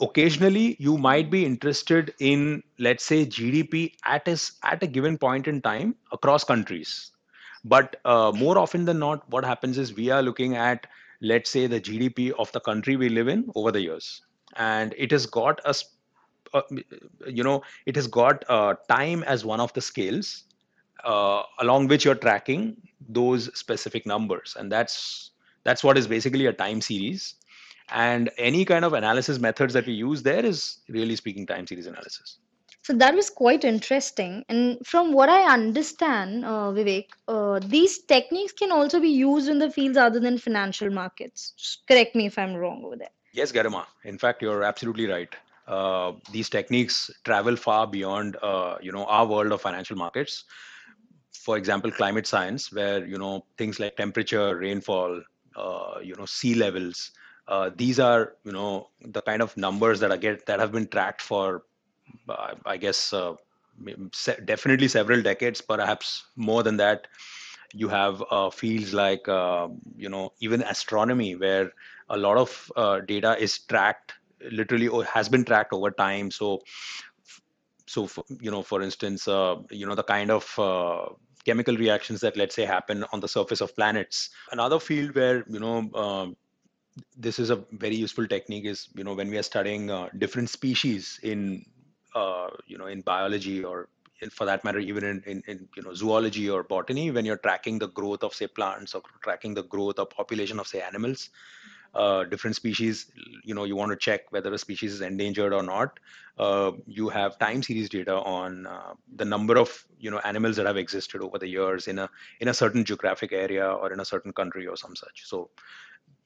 Occasionally 0.00 0.76
you 0.78 0.98
might 0.98 1.30
be 1.30 1.44
interested 1.44 2.12
in 2.18 2.62
let's 2.78 3.04
say 3.04 3.24
gdp 3.24 3.92
at 4.04 4.26
a, 4.28 4.38
at 4.64 4.82
a 4.82 4.86
given 4.86 5.16
point 5.16 5.48
in 5.48 5.62
time 5.62 5.94
across 6.12 6.44
countries. 6.44 7.12
But 7.64 7.96
uh, 8.04 8.32
more 8.34 8.58
often 8.58 8.84
than 8.84 8.98
not 8.98 9.28
what 9.30 9.44
happens 9.44 9.78
is 9.78 9.94
we 9.94 10.10
are 10.10 10.22
looking 10.22 10.56
at 10.56 10.86
let's 11.20 11.50
say 11.50 11.66
the 11.66 11.80
gdp 11.80 12.32
of 12.38 12.52
the 12.52 12.60
country 12.60 12.96
we 12.96 13.08
live 13.08 13.28
in 13.28 13.50
over 13.54 13.72
the 13.72 13.80
years. 13.80 14.22
And 14.56 14.94
it 14.96 15.10
has 15.10 15.26
got 15.26 15.60
a 15.64 15.74
uh, 16.56 16.62
you 17.26 17.44
know 17.44 17.62
it 17.86 17.96
has 17.96 18.06
got 18.06 18.44
uh, 18.48 18.74
time 18.88 19.22
as 19.24 19.44
one 19.44 19.60
of 19.60 19.72
the 19.74 19.80
scales 19.80 20.44
uh, 21.04 21.42
along 21.60 21.88
which 21.88 22.04
you're 22.04 22.14
tracking 22.26 22.76
those 23.08 23.50
specific 23.58 24.06
numbers 24.06 24.56
and 24.58 24.72
that's 24.72 25.30
that's 25.64 25.84
what 25.84 25.98
is 25.98 26.06
basically 26.08 26.46
a 26.46 26.52
time 26.52 26.80
series 26.80 27.34
and 27.90 28.30
any 28.38 28.64
kind 28.64 28.84
of 28.84 28.92
analysis 28.94 29.38
methods 29.38 29.74
that 29.74 29.86
we 29.86 29.92
use 29.92 30.22
there 30.22 30.44
is 30.44 30.78
really 30.88 31.16
speaking 31.16 31.46
time 31.46 31.66
series 31.66 31.86
analysis 31.86 32.38
So 32.82 32.94
that 32.94 33.14
was 33.14 33.30
quite 33.30 33.64
interesting. 33.64 34.44
And 34.48 34.78
from 34.86 35.12
what 35.12 35.28
I 35.28 35.52
understand, 35.52 36.44
uh, 36.44 36.72
Vivek, 36.72 37.08
uh, 37.28 37.60
these 37.62 37.98
techniques 38.04 38.52
can 38.52 38.72
also 38.72 39.00
be 39.00 39.08
used 39.08 39.48
in 39.48 39.58
the 39.58 39.70
fields 39.70 39.96
other 39.96 40.20
than 40.20 40.38
financial 40.38 40.90
markets. 40.90 41.52
Just 41.56 41.86
correct 41.86 42.14
me 42.14 42.26
if 42.26 42.38
I'm 42.38 42.54
wrong 42.54 42.84
over 42.84 42.96
there. 42.96 43.10
yes 43.38 43.52
garima 43.56 43.82
in 44.12 44.18
fact 44.22 44.42
you're 44.42 44.62
absolutely 44.70 45.06
right 45.06 45.34
uh, 45.66 46.12
these 46.32 46.48
techniques 46.48 47.10
travel 47.24 47.56
far 47.56 47.86
beyond 47.86 48.36
uh, 48.42 48.76
you 48.80 48.92
know 48.92 49.04
our 49.06 49.26
world 49.26 49.52
of 49.52 49.60
financial 49.60 49.96
markets. 49.96 50.44
For 51.32 51.56
example 51.56 51.90
climate 51.92 52.26
science 52.26 52.72
where 52.72 53.06
you 53.06 53.18
know 53.18 53.44
things 53.58 53.78
like 53.78 53.96
temperature 53.96 54.56
rainfall 54.56 55.22
uh, 55.56 55.98
you 56.02 56.14
know 56.16 56.26
sea 56.26 56.54
levels 56.54 57.12
uh, 57.48 57.70
these 57.76 58.00
are 58.00 58.34
you 58.44 58.52
know 58.52 58.88
the 59.00 59.22
kind 59.22 59.42
of 59.42 59.56
numbers 59.56 60.00
that 60.00 60.10
are 60.10 60.16
get 60.16 60.46
that 60.46 60.58
have 60.60 60.72
been 60.72 60.88
tracked 60.88 61.22
for 61.22 61.62
i 62.64 62.76
guess 62.76 63.12
uh, 63.12 63.34
definitely 64.44 64.88
several 64.88 65.22
decades 65.22 65.60
perhaps 65.60 66.24
more 66.36 66.62
than 66.62 66.76
that. 66.78 67.06
You 67.72 67.88
have 67.88 68.22
fields 68.54 68.94
like 68.94 69.26
you 69.26 70.08
know 70.08 70.32
even 70.40 70.62
astronomy 70.62 71.36
where 71.36 71.72
a 72.08 72.16
lot 72.16 72.38
of 72.38 73.06
data 73.06 73.36
is 73.38 73.58
tracked 73.58 74.14
literally 74.50 74.88
or 74.88 75.04
has 75.04 75.28
been 75.28 75.44
tracked 75.44 75.72
over 75.72 75.90
time. 75.90 76.30
So 76.30 76.62
so 77.86 78.08
you 78.40 78.50
know 78.50 78.62
for 78.62 78.82
instance 78.82 79.28
uh, 79.28 79.56
you 79.70 79.86
know 79.86 79.94
the 79.94 80.02
kind 80.02 80.30
of 80.30 80.58
uh, 80.58 81.06
chemical 81.44 81.76
reactions 81.76 82.20
that 82.20 82.36
let's 82.36 82.54
say 82.54 82.64
happen 82.64 83.04
on 83.12 83.20
the 83.20 83.28
surface 83.28 83.60
of 83.60 83.74
planets. 83.76 84.30
Another 84.50 84.80
field 84.80 85.14
where 85.14 85.44
you 85.48 85.60
know 85.60 85.90
um, 85.94 86.36
this 87.16 87.38
is 87.38 87.50
a 87.50 87.64
very 87.72 87.96
useful 87.96 88.26
technique 88.26 88.64
is 88.64 88.88
you 88.94 89.04
know 89.04 89.14
when 89.14 89.30
we 89.30 89.38
are 89.38 89.42
studying 89.42 89.90
uh, 89.90 90.08
different 90.18 90.50
species 90.50 91.20
in 91.22 91.64
uh, 92.14 92.48
you 92.66 92.78
know 92.78 92.86
in 92.86 93.00
biology 93.02 93.62
or 93.64 93.88
for 94.30 94.46
that 94.46 94.64
matter 94.64 94.78
even 94.78 95.04
in, 95.04 95.22
in, 95.26 95.42
in 95.46 95.68
you 95.76 95.82
know 95.82 95.92
zoology 95.94 96.48
or 96.48 96.62
botany 96.62 97.10
when 97.10 97.24
you're 97.24 97.36
tracking 97.36 97.78
the 97.78 97.88
growth 97.88 98.22
of 98.22 98.34
say 98.34 98.46
plants 98.46 98.94
or 98.94 99.02
tracking 99.22 99.52
the 99.54 99.62
growth 99.64 99.98
of 99.98 100.08
population 100.08 100.58
of 100.58 100.66
say 100.66 100.80
animals 100.80 101.30
uh, 101.96 102.24
different 102.24 102.56
species 102.56 103.06
you 103.44 103.54
know 103.54 103.64
you 103.64 103.76
want 103.76 103.90
to 103.90 103.96
check 103.96 104.30
whether 104.30 104.52
a 104.52 104.58
species 104.58 104.92
is 104.92 105.00
endangered 105.00 105.52
or 105.52 105.62
not. 105.62 105.98
Uh, 106.38 106.72
you 106.86 107.08
have 107.08 107.38
time 107.38 107.62
series 107.62 107.88
data 107.88 108.14
on 108.14 108.66
uh, 108.66 108.92
the 109.16 109.24
number 109.24 109.56
of 109.56 109.84
you 109.98 110.10
know 110.10 110.18
animals 110.18 110.56
that 110.56 110.66
have 110.66 110.76
existed 110.76 111.22
over 111.22 111.38
the 111.38 111.48
years 111.48 111.88
in 111.88 111.98
a 111.98 112.10
in 112.40 112.48
a 112.48 112.54
certain 112.54 112.84
geographic 112.84 113.32
area 113.32 113.66
or 113.66 113.92
in 113.92 114.00
a 114.00 114.04
certain 114.04 114.32
country 114.32 114.66
or 114.66 114.76
some 114.76 114.94
such. 114.94 115.22
So 115.24 115.48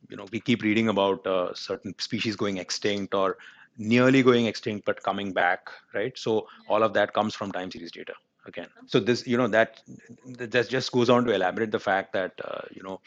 you 0.08 0.16
know 0.16 0.26
we 0.32 0.40
keep 0.40 0.62
reading 0.62 0.88
about 0.88 1.26
uh, 1.26 1.54
certain 1.54 1.94
species 1.98 2.36
going 2.36 2.58
extinct 2.58 3.14
or 3.14 3.38
nearly 3.78 4.22
going 4.22 4.46
extinct 4.46 4.84
but 4.84 5.02
coming 5.02 5.32
back 5.32 5.70
right? 5.94 6.18
So 6.18 6.48
all 6.68 6.82
of 6.82 6.92
that 6.94 7.14
comes 7.14 7.34
from 7.34 7.52
time 7.52 7.70
series 7.70 7.92
data 7.92 8.14
again. 8.46 8.68
So 8.86 9.00
this 9.00 9.26
you 9.26 9.36
know 9.36 9.48
that 9.48 9.80
that 10.26 10.68
just 10.68 10.92
goes 10.92 11.10
on 11.10 11.24
to 11.26 11.32
elaborate 11.32 11.70
the 11.70 11.80
fact 11.80 12.12
that 12.14 12.32
uh, 12.44 12.62
you 12.72 12.82
know 12.82 13.00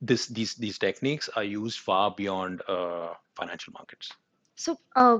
this 0.00 0.26
these 0.26 0.54
these 0.54 0.78
techniques 0.78 1.28
are 1.36 1.44
used 1.44 1.78
far 1.80 2.14
beyond 2.16 2.62
uh, 2.68 3.12
financial 3.34 3.72
markets 3.72 4.10
So, 4.56 4.78
uh, 4.94 5.18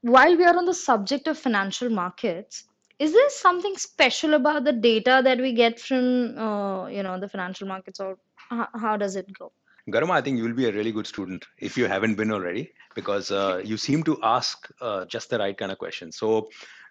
while 0.00 0.36
we 0.36 0.44
are 0.44 0.56
on 0.56 0.64
the 0.64 0.74
subject 0.74 1.26
of 1.28 1.38
financial 1.38 1.90
markets, 1.90 2.64
is 2.98 3.12
there 3.12 3.28
something 3.28 3.76
special 3.76 4.34
about 4.34 4.64
the 4.64 4.72
data 4.72 5.20
that 5.24 5.38
we 5.38 5.52
get 5.52 5.78
from, 5.78 6.38
uh, 6.38 6.86
you 6.88 7.02
know, 7.02 7.18
the 7.20 7.28
financial 7.28 7.68
markets, 7.68 8.00
or 8.00 8.16
how, 8.36 8.68
how 8.74 8.96
does 8.96 9.16
it 9.16 9.26
go? 9.38 9.52
Garima, 9.90 10.12
I 10.12 10.22
think 10.22 10.38
you 10.38 10.44
will 10.44 10.54
be 10.54 10.66
a 10.66 10.72
really 10.72 10.92
good 10.92 11.06
student 11.06 11.44
if 11.58 11.76
you 11.76 11.86
haven't 11.86 12.14
been 12.14 12.30
already, 12.30 12.72
because 12.94 13.30
uh, 13.30 13.60
you 13.72 13.76
seem 13.76 14.02
to 14.04 14.18
ask 14.22 14.68
uh, 14.80 15.04
just 15.04 15.28
the 15.28 15.38
right 15.38 15.56
kind 15.56 15.72
of 15.72 15.78
question. 15.78 16.10
So, 16.12 16.48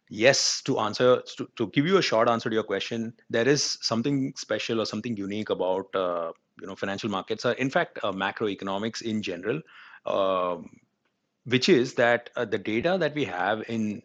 yes, 0.09 0.61
to 0.65 0.79
answer, 0.79 1.23
to, 1.37 1.49
to 1.55 1.67
give 1.67 1.87
you 1.87 1.97
a 1.97 2.03
short 2.03 2.29
answer 2.29 2.49
to 2.49 2.53
your 2.53 2.63
question, 2.63 3.13
there 3.31 3.47
is 3.47 3.79
something 3.81 4.33
special 4.35 4.81
or 4.81 4.85
something 4.85 5.17
unique 5.17 5.49
about 5.49 5.95
uh, 5.95 6.33
you 6.61 6.67
know 6.67 6.75
financial 6.75 7.09
markets. 7.09 7.45
are 7.45 7.53
in 7.53 7.69
fact, 7.69 7.99
uh, 8.03 8.11
macroeconomics 8.11 9.01
in 9.01 9.21
general, 9.21 9.61
um, 10.05 10.69
which 11.45 11.69
is 11.69 11.93
that 11.95 12.29
uh, 12.35 12.45
the 12.45 12.57
data 12.57 12.97
that 12.99 13.15
we 13.15 13.25
have 13.25 13.63
in 13.67 14.01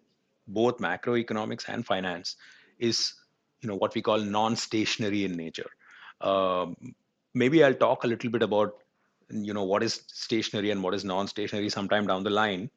both 0.47 0.79
macroeconomics 0.79 1.69
and 1.69 1.85
finance 1.85 2.37
is 2.79 3.15
you 3.61 3.69
know 3.69 3.77
what 3.77 3.95
we 3.95 4.03
call 4.03 4.19
non-stationary 4.19 5.25
in 5.25 5.37
nature. 5.37 5.71
Um, 6.21 6.95
maybe 7.35 7.63
I'll 7.63 7.75
talk 7.75 8.05
a 8.05 8.07
little 8.07 8.31
bit 8.31 8.43
about 8.43 8.75
you 9.31 9.53
know 9.53 9.65
what 9.65 9.83
is 9.83 10.03
stationary 10.07 10.71
and 10.71 10.83
what 10.83 10.95
is 10.95 11.05
non-stationary 11.05 11.69
sometime 11.69 12.07
down 12.07 12.25
the 12.25 12.31
line. 12.31 12.71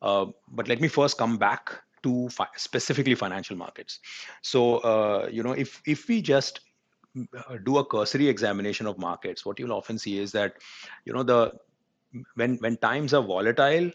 Uh, 0.00 0.26
but 0.48 0.68
let 0.68 0.80
me 0.80 0.88
first 0.88 1.18
come 1.18 1.36
back 1.38 1.72
to 2.02 2.28
fi- 2.28 2.46
specifically 2.56 3.14
financial 3.14 3.56
markets. 3.56 4.00
So 4.42 4.78
uh, 4.78 5.28
you 5.30 5.42
know 5.42 5.52
if 5.52 5.82
if 5.86 6.08
we 6.08 6.22
just 6.22 6.60
do 7.64 7.78
a 7.78 7.84
cursory 7.84 8.28
examination 8.28 8.86
of 8.86 8.98
markets, 8.98 9.44
what 9.44 9.58
you'll 9.58 9.72
often 9.72 9.98
see 9.98 10.18
is 10.18 10.32
that 10.32 10.54
you 11.04 11.12
know 11.12 11.22
the 11.22 11.52
when 12.34 12.56
when 12.56 12.76
times 12.76 13.14
are 13.14 13.22
volatile, 13.22 13.90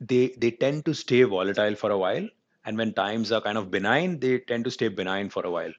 they 0.00 0.34
they 0.38 0.50
tend 0.50 0.84
to 0.86 0.94
stay 0.94 1.22
volatile 1.22 1.74
for 1.74 1.90
a 1.90 1.98
while, 1.98 2.28
and 2.64 2.76
when 2.78 2.92
times 2.94 3.32
are 3.32 3.40
kind 3.40 3.58
of 3.58 3.70
benign, 3.70 4.18
they 4.20 4.38
tend 4.40 4.64
to 4.64 4.70
stay 4.70 4.88
benign 4.88 5.30
for 5.30 5.44
a 5.46 5.50
while 5.50 5.72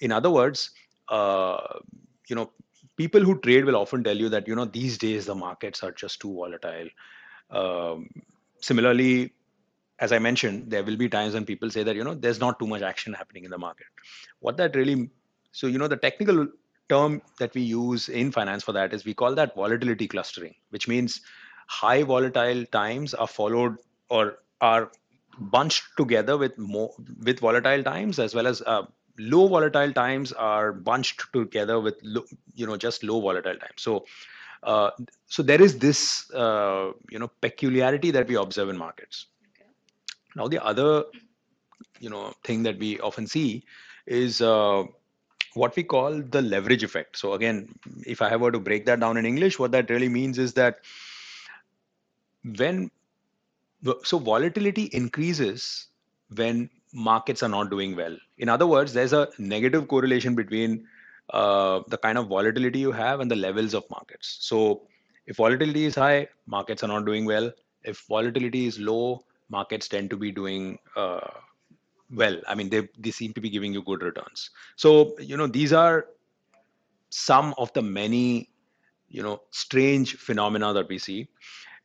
in 0.00 0.12
other 0.12 0.30
words, 0.30 0.70
uh, 1.08 1.78
you 2.28 2.36
know, 2.36 2.50
people 2.96 3.20
who 3.20 3.38
trade 3.40 3.64
will 3.64 3.76
often 3.76 4.02
tell 4.04 4.16
you 4.16 4.28
that 4.28 4.48
you 4.48 4.54
know 4.54 4.64
these 4.64 4.98
days 4.98 5.26
the 5.26 5.34
markets 5.34 5.82
are 5.82 5.92
just 5.92 6.20
too 6.20 6.34
volatile. 6.34 6.88
Um, 7.50 8.08
similarly, 8.60 9.34
as 9.98 10.12
I 10.12 10.18
mentioned, 10.18 10.70
there 10.70 10.84
will 10.84 10.96
be 10.96 11.08
times 11.08 11.34
when 11.34 11.44
people 11.44 11.70
say 11.70 11.82
that 11.82 11.96
you 11.96 12.04
know 12.04 12.14
there's 12.14 12.40
not 12.40 12.58
too 12.58 12.66
much 12.66 12.82
action 12.82 13.12
happening 13.12 13.44
in 13.44 13.50
the 13.50 13.58
market. 13.58 13.86
What 14.40 14.56
that 14.58 14.74
really, 14.74 15.10
so 15.52 15.66
you 15.66 15.78
know, 15.78 15.88
the 15.88 15.96
technical 15.96 16.46
term 16.88 17.22
that 17.38 17.54
we 17.54 17.62
use 17.62 18.08
in 18.08 18.32
finance 18.32 18.64
for 18.64 18.72
that 18.72 18.92
is 18.92 19.04
we 19.04 19.14
call 19.14 19.34
that 19.34 19.54
volatility 19.54 20.08
clustering, 20.08 20.54
which 20.70 20.88
means 20.88 21.20
high 21.68 22.02
volatile 22.02 22.64
times 22.66 23.14
are 23.14 23.28
followed 23.28 23.76
or 24.08 24.38
are 24.60 24.90
bunched 25.38 25.84
together 25.96 26.36
with 26.36 26.56
more 26.58 26.92
with 27.24 27.38
volatile 27.38 27.82
times 27.82 28.18
as 28.18 28.34
well 28.34 28.46
as 28.46 28.60
uh, 28.62 28.82
low 29.18 29.46
volatile 29.46 29.92
times 29.92 30.32
are 30.32 30.72
bunched 30.72 31.22
together 31.32 31.80
with 31.80 31.94
low, 32.02 32.24
you 32.54 32.66
know 32.66 32.76
just 32.76 33.04
low 33.04 33.20
volatile 33.20 33.56
times 33.56 33.78
so 33.78 34.04
uh, 34.64 34.90
so 35.26 35.42
there 35.42 35.62
is 35.62 35.78
this 35.78 36.30
uh, 36.32 36.92
you 37.10 37.18
know 37.18 37.28
peculiarity 37.40 38.10
that 38.10 38.28
we 38.28 38.34
observe 38.34 38.68
in 38.68 38.76
markets. 38.76 39.26
Now 40.36 40.48
the 40.48 40.62
other 40.62 41.04
you 41.98 42.10
know 42.10 42.34
thing 42.44 42.62
that 42.64 42.78
we 42.78 43.00
often 43.00 43.26
see 43.26 43.64
is 44.06 44.42
uh, 44.42 44.84
what 45.54 45.74
we 45.76 45.82
call 45.82 46.20
the 46.22 46.42
leverage 46.42 46.82
effect 46.82 47.18
so 47.18 47.32
again 47.34 47.68
if 48.06 48.22
i 48.22 48.34
were 48.36 48.52
to 48.52 48.60
break 48.60 48.86
that 48.86 49.00
down 49.00 49.16
in 49.16 49.26
english 49.26 49.58
what 49.58 49.72
that 49.72 49.90
really 49.90 50.08
means 50.08 50.38
is 50.38 50.52
that 50.54 50.78
when 52.58 52.90
so 54.04 54.18
volatility 54.18 54.84
increases 54.92 55.88
when 56.34 56.68
markets 56.92 57.42
are 57.42 57.48
not 57.48 57.70
doing 57.70 57.96
well. 57.96 58.16
In 58.38 58.48
other 58.48 58.66
words, 58.66 58.92
there's 58.92 59.12
a 59.12 59.28
negative 59.38 59.88
correlation 59.88 60.34
between 60.34 60.86
uh, 61.32 61.80
the 61.88 61.96
kind 61.98 62.18
of 62.18 62.28
volatility 62.28 62.78
you 62.78 62.92
have 62.92 63.20
and 63.20 63.30
the 63.30 63.36
levels 63.36 63.74
of 63.74 63.84
markets. 63.90 64.38
So 64.40 64.82
if 65.26 65.36
volatility 65.36 65.84
is 65.84 65.94
high, 65.94 66.28
markets 66.46 66.82
are 66.82 66.88
not 66.88 67.06
doing 67.06 67.24
well. 67.24 67.52
If 67.84 68.04
volatility 68.08 68.66
is 68.66 68.78
low, 68.78 69.24
markets 69.48 69.88
tend 69.88 70.10
to 70.10 70.16
be 70.16 70.32
doing 70.32 70.78
uh, 70.96 71.28
well. 72.14 72.40
I 72.48 72.54
mean, 72.54 72.68
they 72.68 72.88
they 72.98 73.10
seem 73.10 73.32
to 73.34 73.40
be 73.40 73.50
giving 73.50 73.72
you 73.72 73.82
good 73.82 74.02
returns. 74.02 74.50
So 74.76 75.16
you 75.18 75.36
know 75.36 75.46
these 75.46 75.72
are 75.72 76.06
some 77.10 77.54
of 77.58 77.72
the 77.72 77.82
many 77.82 78.50
you 79.08 79.22
know 79.22 79.40
strange 79.50 80.16
phenomena 80.16 80.72
that 80.74 80.88
we 80.88 80.98
see. 80.98 81.28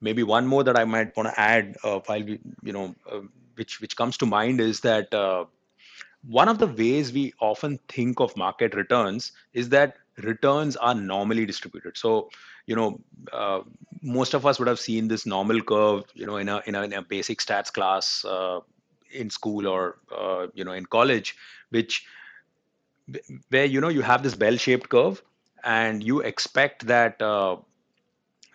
Maybe 0.01 0.23
one 0.23 0.45
more 0.45 0.63
that 0.63 0.77
I 0.77 0.85
might 0.85 1.15
want 1.15 1.29
to 1.29 1.39
add 1.39 1.77
uh, 1.83 1.99
while 2.05 2.23
we 2.23 2.39
you 2.63 2.73
know. 2.73 2.95
Uh, 3.09 3.21
which 3.55 3.79
which 3.81 3.95
comes 3.95 4.17
to 4.17 4.25
mind 4.25 4.59
is 4.59 4.81
that 4.81 5.13
uh, 5.13 5.45
one 6.27 6.47
of 6.47 6.57
the 6.57 6.67
ways 6.67 7.13
we 7.13 7.33
often 7.39 7.79
think 7.87 8.19
of 8.19 8.35
market 8.35 8.75
returns 8.75 9.31
is 9.53 9.69
that 9.69 9.95
returns 10.23 10.75
are 10.77 10.95
normally 10.95 11.45
distributed 11.45 11.97
so 11.97 12.29
you 12.65 12.75
know 12.75 12.99
uh, 13.33 13.61
most 14.01 14.33
of 14.33 14.45
us 14.45 14.59
would 14.59 14.67
have 14.67 14.79
seen 14.79 15.07
this 15.07 15.25
normal 15.25 15.61
curve 15.61 16.03
you 16.13 16.25
know 16.25 16.37
in 16.37 16.49
a 16.49 16.61
in 16.65 16.75
a, 16.75 16.81
in 16.83 16.93
a 16.93 17.01
basic 17.01 17.39
stats 17.39 17.71
class 17.71 18.23
uh, 18.25 18.59
in 19.15 19.29
school 19.29 19.67
or 19.67 19.97
uh, 20.15 20.47
you 20.53 20.63
know 20.63 20.73
in 20.73 20.85
college 20.85 21.35
which 21.69 22.05
where 23.49 23.65
you 23.65 23.81
know 23.81 23.89
you 23.89 24.01
have 24.01 24.23
this 24.23 24.35
bell 24.35 24.57
shaped 24.57 24.89
curve 24.89 25.21
and 25.63 26.03
you 26.03 26.21
expect 26.21 26.87
that 26.87 27.21
uh, 27.21 27.57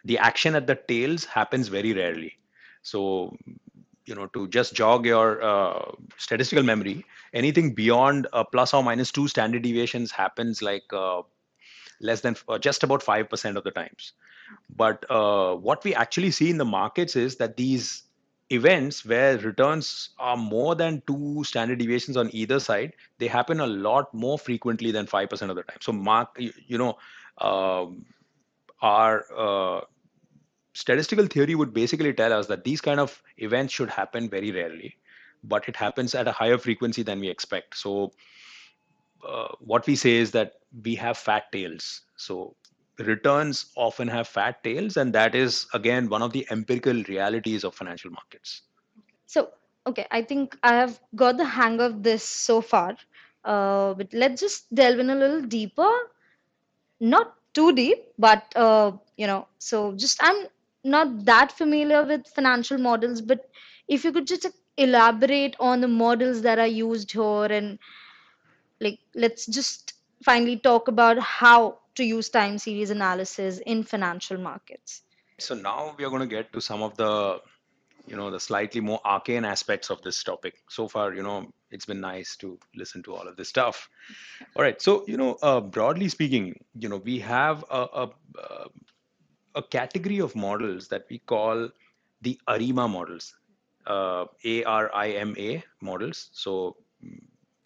the 0.04 0.18
action 0.18 0.54
at 0.54 0.66
the 0.66 0.74
tails 0.74 1.24
happens 1.24 1.68
very 1.68 1.92
rarely. 1.92 2.36
So 2.82 3.36
you 4.06 4.14
know 4.14 4.26
to 4.28 4.48
just 4.48 4.74
jog 4.74 5.06
your 5.06 5.42
uh, 5.42 5.92
statistical 6.16 6.64
memory 6.64 7.04
anything 7.34 7.74
beyond 7.74 8.26
uh, 8.32 8.42
plus 8.44 8.74
or 8.74 8.82
minus 8.82 9.12
two 9.12 9.28
standard 9.28 9.62
deviations 9.62 10.10
happens 10.10 10.62
like 10.62 10.82
uh, 10.92 11.22
less 12.00 12.22
than 12.22 12.36
uh, 12.48 12.58
just 12.58 12.82
about 12.82 13.02
5% 13.02 13.56
of 13.56 13.64
the 13.64 13.70
times. 13.70 14.14
But 14.74 15.04
uh, 15.10 15.54
what 15.56 15.84
we 15.84 15.94
actually 15.94 16.32
see 16.32 16.50
in 16.50 16.58
the 16.58 16.64
markets 16.64 17.16
is 17.16 17.36
that 17.36 17.56
these 17.56 18.04
events 18.50 19.04
where 19.04 19.38
returns 19.38 20.10
are 20.18 20.36
more 20.36 20.74
than 20.74 21.02
two 21.06 21.44
standard 21.44 21.78
deviations 21.78 22.16
on 22.16 22.28
either 22.32 22.58
side 22.58 22.92
they 23.18 23.28
happen 23.28 23.60
a 23.60 23.66
lot 23.66 24.12
more 24.12 24.38
frequently 24.38 24.90
than 24.90 25.06
5% 25.06 25.50
of 25.50 25.56
the 25.56 25.62
time. 25.62 25.78
So 25.80 25.92
mark 25.92 26.30
you, 26.38 26.52
you 26.66 26.78
know 26.78 26.98
um, 27.38 28.04
our 28.82 29.24
uh, 29.36 29.80
statistical 30.72 31.26
theory 31.26 31.54
would 31.54 31.72
basically 31.72 32.12
tell 32.12 32.32
us 32.32 32.46
that 32.48 32.64
these 32.64 32.80
kind 32.80 32.98
of 32.98 33.22
events 33.38 33.72
should 33.72 33.90
happen 33.90 34.28
very 34.28 34.50
rarely 34.50 34.96
but 35.44 35.68
it 35.68 35.76
happens 35.76 36.14
at 36.14 36.28
a 36.28 36.32
higher 36.32 36.58
frequency 36.58 37.02
than 37.02 37.20
we 37.20 37.28
expect. 37.28 37.76
So 37.76 38.12
uh, 39.26 39.48
what 39.60 39.86
we 39.86 39.96
say 39.96 40.12
is 40.12 40.30
that 40.32 40.54
we 40.84 40.94
have 40.96 41.16
fat 41.18 41.50
tails. 41.52 42.02
So 42.16 42.56
returns 43.00 43.72
often 43.76 44.08
have 44.08 44.28
fat 44.28 44.62
tails 44.64 44.96
and 44.96 45.12
that 45.14 45.34
is 45.34 45.66
again 45.74 46.08
one 46.08 46.22
of 46.22 46.32
the 46.32 46.46
empirical 46.50 47.02
realities 47.08 47.64
of 47.64 47.74
financial 47.74 48.10
markets 48.10 48.62
So, 49.26 49.50
okay, 49.86 50.06
I 50.10 50.22
think 50.22 50.58
I 50.62 50.74
have 50.74 51.00
got 51.14 51.36
the 51.38 51.44
hang 51.44 51.80
of 51.80 52.02
this 52.02 52.24
so 52.24 52.60
far. 52.60 52.96
Uh, 53.44 53.94
but 53.94 54.12
let's 54.12 54.40
just 54.40 54.72
delve 54.74 54.98
in 54.98 55.10
a 55.10 55.14
little 55.14 55.42
deeper. 55.42 55.90
Not 57.00 57.34
too 57.54 57.72
deep, 57.72 57.98
but 58.18 58.44
uh, 58.56 58.92
you 59.16 59.26
know, 59.26 59.48
so 59.58 59.94
just 59.96 60.18
I'm 60.22 60.46
not 60.84 61.24
that 61.26 61.52
familiar 61.52 62.04
with 62.04 62.26
financial 62.28 62.78
models, 62.78 63.20
but 63.20 63.48
if 63.88 64.04
you 64.04 64.12
could 64.12 64.26
just 64.26 64.46
elaborate 64.76 65.56
on 65.60 65.80
the 65.80 65.88
models 65.88 66.42
that 66.42 66.58
are 66.58 66.66
used 66.66 67.12
here 67.12 67.44
and 67.46 67.78
like 68.80 69.00
let's 69.14 69.46
just 69.46 69.94
finally 70.24 70.56
talk 70.56 70.88
about 70.88 71.18
how 71.18 71.79
to 71.96 72.04
use 72.04 72.28
time 72.28 72.58
series 72.58 72.90
analysis 72.90 73.58
in 73.58 73.82
financial 73.82 74.38
markets. 74.38 75.02
so 75.38 75.54
now 75.54 75.94
we 75.98 76.04
are 76.04 76.10
going 76.10 76.20
to 76.28 76.34
get 76.34 76.52
to 76.52 76.60
some 76.60 76.82
of 76.82 76.96
the 76.96 77.40
you 78.06 78.16
know 78.16 78.30
the 78.30 78.40
slightly 78.40 78.80
more 78.80 79.00
arcane 79.04 79.44
aspects 79.44 79.90
of 79.90 80.02
this 80.02 80.22
topic. 80.24 80.54
So 80.68 80.88
far 80.88 81.14
you 81.14 81.22
know 81.22 81.52
it's 81.70 81.86
been 81.86 82.00
nice 82.00 82.36
to 82.36 82.58
listen 82.74 83.02
to 83.04 83.14
all 83.14 83.28
of 83.28 83.36
this 83.36 83.48
stuff. 83.48 83.88
All 84.56 84.62
right. 84.62 84.80
So 84.82 85.04
you 85.06 85.16
know 85.16 85.36
uh, 85.42 85.60
broadly 85.60 86.08
speaking 86.08 86.54
you 86.74 86.88
know 86.88 86.96
we 86.96 87.18
have 87.20 87.64
a, 87.70 87.82
a, 88.02 88.10
uh, 88.38 88.68
a 89.54 89.62
category 89.62 90.20
of 90.20 90.34
models 90.34 90.88
that 90.88 91.06
we 91.10 91.18
call 91.18 91.68
the 92.22 92.38
arima 92.48 92.88
models 92.88 93.34
uh, 93.86 94.26
arima 94.44 95.62
models. 95.80 96.30
So 96.32 96.76
mm, 97.04 97.20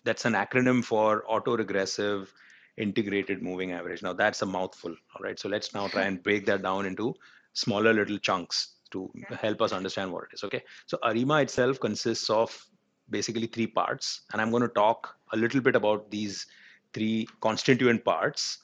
that's 0.04 0.24
an 0.24 0.34
acronym 0.34 0.84
for 0.84 1.24
autoregressive 1.30 2.28
integrated 2.76 3.42
moving 3.42 3.72
average. 3.72 4.02
Now 4.02 4.12
that's 4.12 4.42
a 4.42 4.46
mouthful 4.46 4.90
all 4.90 5.22
right? 5.22 5.38
So 5.38 5.48
let's 5.48 5.74
now 5.74 5.88
try 5.88 6.02
and 6.02 6.22
break 6.22 6.46
that 6.46 6.62
down 6.62 6.86
into 6.86 7.14
smaller 7.52 7.92
little 7.92 8.18
chunks 8.18 8.74
to 8.90 9.10
help 9.40 9.62
us 9.62 9.72
understand 9.72 10.12
what 10.12 10.24
it 10.24 10.34
is 10.34 10.44
okay? 10.44 10.62
So 10.86 10.98
arima 11.02 11.40
itself 11.40 11.80
consists 11.80 12.30
of 12.30 12.66
basically 13.10 13.46
three 13.46 13.66
parts 13.66 14.22
and 14.32 14.40
i'm 14.40 14.50
going 14.50 14.62
to 14.62 14.68
talk 14.68 15.16
a 15.34 15.36
little 15.36 15.60
bit 15.60 15.76
about 15.76 16.10
these 16.10 16.46
three 16.94 17.28
constituent 17.40 18.02
parts 18.02 18.58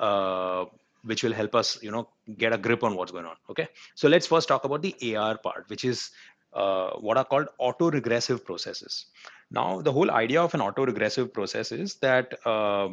uh, 0.00 0.64
which 1.04 1.22
will 1.22 1.32
help 1.32 1.54
us 1.54 1.78
you 1.82 1.90
know 1.90 2.08
get 2.36 2.52
a 2.52 2.58
grip 2.58 2.82
on 2.82 2.96
what's 2.96 3.12
going 3.12 3.24
on 3.24 3.36
okay? 3.48 3.68
So 3.94 4.08
let's 4.08 4.26
first 4.26 4.48
talk 4.48 4.64
about 4.64 4.82
the 4.82 5.16
ar 5.16 5.38
part 5.38 5.64
which 5.68 5.84
is 5.84 6.10
uh, 6.52 6.90
what 6.98 7.18
are 7.18 7.24
called 7.24 7.48
autoregressive 7.60 8.44
processes. 8.44 9.06
Now 9.50 9.80
the 9.80 9.92
whole 9.92 10.10
idea 10.10 10.42
of 10.42 10.54
an 10.54 10.60
autoregressive 10.60 11.32
process 11.32 11.72
is 11.72 11.94
that 11.96 12.34
uh, 12.46 12.88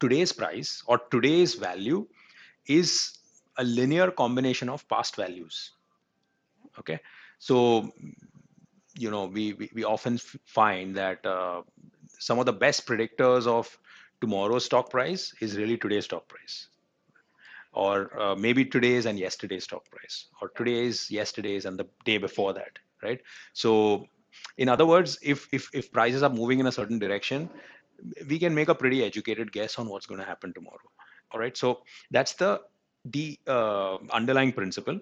today's 0.00 0.32
price 0.32 0.82
or 0.86 0.98
today's 1.10 1.54
value 1.54 2.06
is 2.66 3.18
a 3.58 3.64
linear 3.64 4.10
combination 4.10 4.68
of 4.68 4.86
past 4.88 5.16
values. 5.16 5.72
Okay? 6.78 7.00
So 7.38 7.92
you 8.96 9.10
know 9.10 9.26
we 9.26 9.52
we, 9.54 9.70
we 9.74 9.84
often 9.84 10.18
find 10.44 10.94
that 10.96 11.24
uh, 11.26 11.62
some 12.18 12.38
of 12.38 12.46
the 12.46 12.52
best 12.52 12.86
predictors 12.86 13.46
of 13.46 13.76
tomorrow's 14.20 14.64
stock 14.64 14.90
price 14.90 15.34
is 15.40 15.56
really 15.56 15.76
today's 15.76 16.04
stock 16.04 16.28
price. 16.28 16.68
Or 17.72 18.16
uh, 18.20 18.36
maybe 18.36 18.64
today's 18.64 19.04
and 19.04 19.18
yesterday's 19.18 19.64
stock 19.64 19.90
price 19.90 20.26
or 20.40 20.50
today's 20.50 21.10
yesterday's 21.10 21.64
and 21.64 21.76
the 21.76 21.86
day 22.04 22.18
before 22.18 22.52
that 22.54 22.78
right? 23.04 23.20
So 23.52 24.06
in 24.58 24.68
other 24.68 24.86
words 24.86 25.18
if 25.22 25.48
if 25.52 25.68
if 25.72 25.92
prices 25.92 26.22
are 26.22 26.30
moving 26.30 26.58
in 26.60 26.66
a 26.66 26.72
certain 26.72 26.98
direction 26.98 27.48
we 28.28 28.38
can 28.38 28.54
make 28.54 28.68
a 28.68 28.74
pretty 28.74 29.02
educated 29.04 29.52
guess 29.52 29.78
on 29.78 29.88
what's 29.88 30.06
going 30.06 30.20
to 30.20 30.26
happen 30.26 30.52
tomorrow 30.52 30.90
all 31.32 31.40
right 31.40 31.56
so 31.56 31.80
that's 32.10 32.34
the 32.34 32.60
the 33.06 33.38
uh, 33.46 33.96
underlying 34.12 34.52
principle 34.52 34.98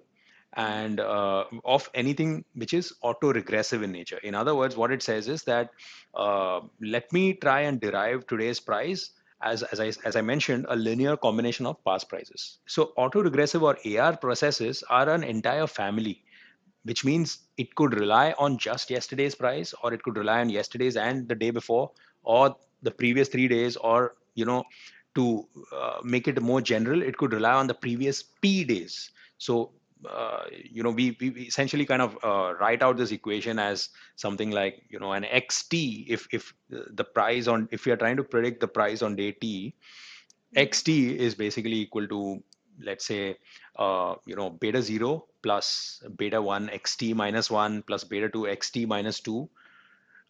and 0.55 1.01
uh, 1.01 1.45
of 1.65 1.89
anything 1.95 2.45
which 2.55 2.75
is 2.75 2.93
auto-regressive 3.01 3.83
in 3.83 3.91
nature 3.91 4.19
in 4.19 4.35
other 4.35 4.55
words 4.55 4.77
what 4.77 4.93
it 4.93 5.03
says 5.03 5.29
is 5.29 5.43
that 5.45 5.71
uh, 6.15 6.61
let 6.81 7.11
me 7.13 7.33
try 7.35 7.61
and 7.61 7.81
derive 7.81 8.27
today's 8.27 8.61
price 8.61 9.11
as, 9.43 9.63
as, 9.65 9.81
I, 9.81 9.93
as 10.05 10.17
I 10.17 10.21
mentioned, 10.23 10.67
a 10.69 10.77
linear 10.77 11.17
combination 11.17 11.67
of 11.67 11.83
past 11.85 12.09
prices. 12.09 12.59
So 12.67 12.93
auto-regressive 12.97 13.63
or 13.63 13.77
AR 13.99 14.17
processes 14.17 14.83
are 14.89 15.09
an 15.09 15.25
entire 15.25 15.67
family, 15.67 16.23
which 16.85 17.05
means 17.05 17.39
it 17.57 17.75
could 17.75 17.99
rely 17.99 18.35
on 18.39 18.59
just 18.59 18.91
yesterday's 18.91 19.35
price, 19.35 19.75
or 19.83 19.93
it 19.93 20.03
could 20.03 20.17
rely 20.17 20.41
on 20.41 20.49
yesterday's 20.49 20.97
and 20.97 21.29
the 21.29 21.35
day 21.35 21.51
before, 21.51 21.91
or 22.23 22.57
the 22.83 22.91
previous 22.91 23.29
three 23.29 23.49
days, 23.49 23.77
or 23.77 24.15
you 24.35 24.45
know, 24.45 24.65
to 25.15 25.47
uh, 25.75 25.99
make 26.03 26.29
it 26.29 26.41
more 26.41 26.61
general, 26.61 27.03
it 27.03 27.17
could 27.17 27.33
rely 27.33 27.53
on 27.53 27.67
the 27.67 27.75
previous 27.75 28.23
P 28.23 28.65
days. 28.65 29.11
So 29.39 29.73
uh, 30.09 30.45
you 30.51 30.83
know 30.83 30.91
we, 30.91 31.17
we 31.21 31.29
essentially 31.43 31.87
kind 31.87 32.03
of 32.03 32.19
uh, 32.25 32.55
write 32.59 32.83
out 32.83 32.97
this 32.97 33.13
equation 33.13 33.59
as 33.59 33.91
something 34.17 34.51
like 34.51 34.83
you 34.89 34.99
know 34.99 35.13
an 35.13 35.23
xt 35.23 36.07
if 36.09 36.27
if 36.33 36.53
the 36.69 37.05
price 37.05 37.47
on 37.47 37.69
if 37.71 37.87
we 37.87 37.93
are 37.93 37.97
trying 37.97 38.17
to 38.17 38.25
predict 38.25 38.61
the 38.61 38.67
price 38.67 39.03
on 39.03 39.15
day 39.15 39.31
t 39.33 39.75
xt 40.57 41.17
is 41.17 41.35
basically 41.35 41.75
equal 41.75 42.07
to 42.09 42.43
let's 42.83 43.07
say 43.07 43.37
uh, 43.79 44.15
you 44.27 44.35
know 44.35 44.51
beta 44.51 44.83
0 44.83 45.25
plus 45.43 46.03
beta 46.17 46.41
1 46.43 46.69
xt 46.69 47.15
minus 47.15 47.51
1 47.51 47.83
plus 47.83 48.05
beta 48.05 48.29
2 48.29 48.47
xt 48.59 48.87
minus 48.87 49.21
2 49.21 49.49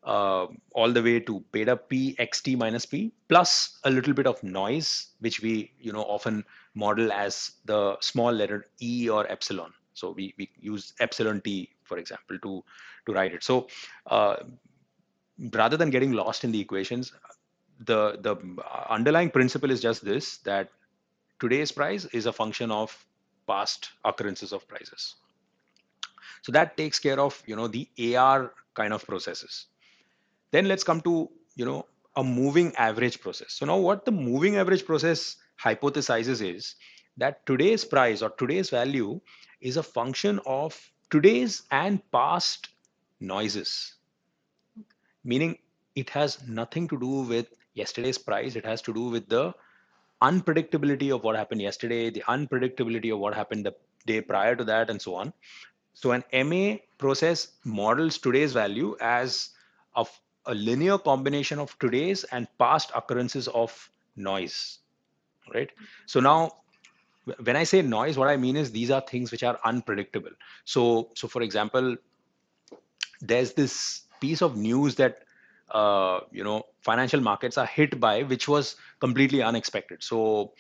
uh, 0.05 0.47
all 0.73 0.93
the 0.93 1.03
way 1.03 1.21
to 1.21 1.45
beta 1.53 1.77
p 1.77 2.17
xt 2.19 2.57
minus 2.57 2.87
p 2.87 3.13
plus 3.29 3.79
a 3.85 3.91
little 3.91 4.13
bit 4.13 4.27
of 4.27 4.43
noise 4.43 5.09
which 5.21 5.41
we 5.43 5.73
you 5.81 5.93
know 5.93 6.03
often 6.03 6.45
model 6.75 7.13
as 7.13 7.53
the 7.67 7.97
small 8.01 8.33
letter 8.33 8.67
e 8.81 9.09
or 9.09 9.31
epsilon. 9.31 9.73
So 9.95 10.11
we, 10.11 10.35
we 10.39 10.49
use 10.59 10.95
epsilon 11.01 11.41
t 11.43 11.71
for 11.85 11.99
example 11.99 12.39
to 12.39 12.65
to 13.07 13.13
write 13.13 13.35
it. 13.35 13.45
So 13.45 13.69
uh, 14.07 14.37
rather 15.53 15.77
than 15.77 15.91
getting 15.91 16.13
lost 16.13 16.45
in 16.45 16.53
the 16.53 16.61
equations 16.61 17.13
the 17.87 18.19
the 18.21 18.37
underlying 18.89 19.31
principle 19.31 19.71
is 19.71 19.81
just 19.81 20.05
this 20.05 20.39
that 20.39 20.69
today's 21.41 21.73
price 21.73 22.05
is 22.07 22.27
a 22.27 22.33
function 22.33 22.71
of 22.71 23.07
past 23.47 23.91
occurrences 24.05 24.53
of 24.53 24.67
prices. 24.69 25.17
So 26.43 26.53
that 26.53 26.77
takes 26.77 26.99
care 26.99 27.21
of 27.21 27.41
you 27.47 27.55
know 27.55 27.69
the 27.69 27.89
ar 28.17 28.53
kind 28.75 28.93
of 28.93 29.05
processes 29.07 29.67
then 30.53 30.69
let's 30.69 30.85
come 30.85 31.01
to 31.03 31.29
you 31.57 31.65
know 31.65 31.87
a 32.17 32.23
moving 32.23 32.75
average 32.77 33.21
process. 33.21 33.55
So 33.55 33.67
now 33.67 33.79
what 33.79 34.05
the 34.05 34.13
moving 34.13 34.57
average 34.57 34.85
process 34.87 35.37
hypothesizes 35.63 36.47
is 36.55 36.75
that 37.17 37.45
today's 37.47 37.85
price 37.85 38.23
or 38.23 38.31
today's 38.31 38.71
value 38.71 39.21
is 39.61 39.77
a 39.77 39.83
function 39.83 40.41
of 40.47 40.79
today's 41.11 41.63
and 41.71 42.01
past 42.11 42.69
noises. 43.21 43.95
Meaning 45.25 45.59
it 45.95 46.11
has 46.11 46.47
nothing 46.47 46.89
to 46.89 46.99
do 46.99 47.23
with 47.23 47.47
yesterday's 47.75 48.19
price. 48.19 48.57
It 48.57 48.67
has 48.67 48.83
to 48.83 48.93
do 48.93 49.05
with 49.05 49.29
the 49.29 49.55
unpredictability 50.23 51.15
of 51.15 51.25
what 51.25 51.37
happened 51.37 51.61
yesterday 51.61 52.09
the 52.11 52.23
unpredictability 52.29 53.13
of 53.13 53.19
what 53.19 53.35
happened 53.35 53.67
the 53.67 53.75
day 54.07 54.21
prior 54.21 54.55
to 54.55 54.65
that 54.65 54.91
and 54.91 55.01
so 55.01 55.15
on. 55.15 55.33
So 55.95 56.13
an 56.13 56.25
ma 56.33 56.77
process 56.99 57.49
models 57.65 58.19
today's 58.19 58.53
value 58.53 58.97
as 59.01 59.51
of 59.95 60.11
a 60.47 60.55
linear 60.55 60.99
combination 60.99 61.59
of 61.59 61.79
today's 61.79 62.25
and 62.25 62.49
past 62.59 62.91
occurrences 62.95 63.49
of 63.49 63.91
noise 64.17 64.79
right? 65.55 65.71
So 66.07 66.21
now 66.21 66.53
when 67.45 67.55
i 67.55 67.63
say 67.63 67.81
noise 67.83 68.19
what 68.19 68.29
i 68.29 68.37
mean 68.37 68.57
is 68.57 68.73
these 68.73 68.91
are 68.91 69.01
things 69.01 69.31
which 69.31 69.45
are 69.45 69.59
unpredictable. 69.65 70.31
So 70.65 71.11
so 71.15 71.29
for 71.29 71.43
example 71.43 71.97
there's 73.21 73.53
this 73.55 74.03
piece 74.21 74.43
of 74.43 74.57
news 74.57 74.97
that 74.97 75.19
uh, 75.71 76.21
you 76.31 76.45
know 76.45 76.65
financial 76.83 77.21
markets 77.21 77.57
are 77.57 77.67
hit 77.67 77.99
by 78.01 78.23
which 78.25 78.49
was 78.49 78.77
completely 79.01 79.43
unexpected. 79.43 80.03
So 80.03 80.53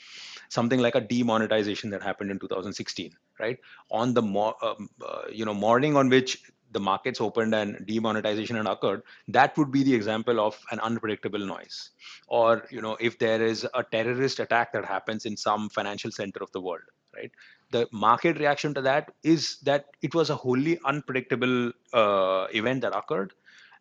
something 0.48 0.80
like 0.80 0.94
a 0.94 1.00
demonetization 1.00 1.90
that 1.90 2.02
happened 2.02 2.30
in 2.30 2.38
2016 2.38 3.12
right? 3.40 3.58
On 3.90 4.14
the 4.14 4.22
um, 4.22 4.88
uh, 5.04 5.22
you 5.30 5.44
know 5.44 5.54
morning 5.54 5.96
on 5.96 6.08
which 6.08 6.51
the 6.72 6.80
markets 6.80 7.20
opened 7.20 7.54
and 7.54 7.86
demonetization 7.86 8.56
had 8.56 8.66
occurred, 8.66 9.02
that 9.28 9.56
would 9.56 9.70
be 9.70 9.82
the 9.82 9.94
example 9.94 10.40
of 10.40 10.58
an 10.70 10.80
unpredictable 10.80 11.38
noise. 11.38 11.90
Or, 12.26 12.66
you 12.70 12.80
know, 12.80 12.96
if 13.00 13.18
there 13.18 13.42
is 13.42 13.66
a 13.74 13.82
terrorist 13.82 14.40
attack 14.40 14.72
that 14.72 14.84
happens 14.84 15.26
in 15.26 15.36
some 15.36 15.68
financial 15.68 16.10
center 16.10 16.42
of 16.42 16.50
the 16.52 16.60
world, 16.60 16.82
right? 17.14 17.30
The 17.70 17.88
market 17.92 18.38
reaction 18.38 18.74
to 18.74 18.82
that 18.82 19.12
is 19.22 19.58
that 19.60 19.86
it 20.02 20.14
was 20.14 20.30
a 20.30 20.36
wholly 20.36 20.78
unpredictable 20.84 21.72
uh, 21.92 22.46
event 22.52 22.82
that 22.82 22.96
occurred. 22.96 23.32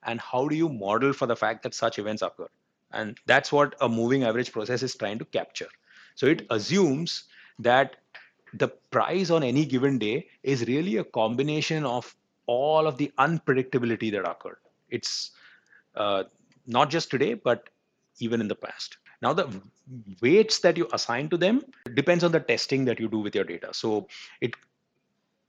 And 0.03 0.19
how 0.19 0.47
do 0.47 0.55
you 0.55 0.69
model 0.69 1.13
for 1.13 1.27
the 1.27 1.35
fact 1.35 1.63
that 1.63 1.73
such 1.73 1.99
events 1.99 2.21
occur? 2.21 2.47
And 2.91 3.17
that's 3.25 3.51
what 3.51 3.75
a 3.79 3.87
moving 3.87 4.23
average 4.23 4.51
process 4.51 4.83
is 4.83 4.95
trying 4.95 5.19
to 5.19 5.25
capture. 5.25 5.67
So 6.15 6.25
it 6.27 6.45
assumes 6.49 7.25
that 7.59 7.97
the 8.53 8.67
price 8.67 9.29
on 9.29 9.43
any 9.43 9.65
given 9.65 9.97
day 9.97 10.27
is 10.43 10.65
really 10.65 10.97
a 10.97 11.03
combination 11.03 11.85
of 11.85 12.13
all 12.47 12.87
of 12.87 12.97
the 12.97 13.11
unpredictability 13.17 14.11
that 14.11 14.29
occurred. 14.29 14.57
It's 14.89 15.31
uh, 15.95 16.23
not 16.67 16.89
just 16.89 17.09
today, 17.09 17.33
but 17.33 17.69
even 18.19 18.41
in 18.41 18.47
the 18.47 18.55
past. 18.55 18.97
Now, 19.21 19.33
the 19.33 19.61
weights 20.21 20.59
that 20.59 20.77
you 20.77 20.87
assign 20.93 21.29
to 21.29 21.37
them 21.37 21.63
depends 21.93 22.23
on 22.23 22.31
the 22.31 22.39
testing 22.39 22.85
that 22.85 22.99
you 22.99 23.07
do 23.07 23.19
with 23.19 23.35
your 23.35 23.43
data. 23.43 23.69
So, 23.73 24.07
it 24.41 24.55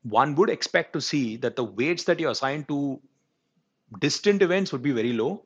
one 0.03 0.35
would 0.35 0.51
expect 0.51 0.93
to 0.95 1.01
see 1.01 1.37
that 1.37 1.57
the 1.57 1.65
weights 1.65 2.05
that 2.05 2.19
you 2.19 2.29
assign 2.29 2.65
to 2.65 3.01
distant 4.01 4.43
events 4.43 4.73
would 4.73 4.83
be 4.83 4.93
very 4.93 5.13
low, 5.13 5.45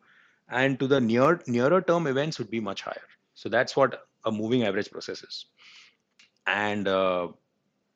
and 0.48 0.78
to 0.78 0.86
the 0.86 1.00
near 1.00 1.40
nearer 1.46 1.82
term 1.82 2.06
events 2.06 2.38
would 2.38 2.50
be 2.50 2.60
much 2.60 2.82
higher. 2.82 3.08
So 3.34 3.48
that's 3.48 3.76
what 3.76 4.06
a 4.24 4.32
moving 4.32 4.64
average 4.64 4.90
process 4.90 5.22
is. 5.22 5.46
And 6.46 6.88
uh, 6.88 7.28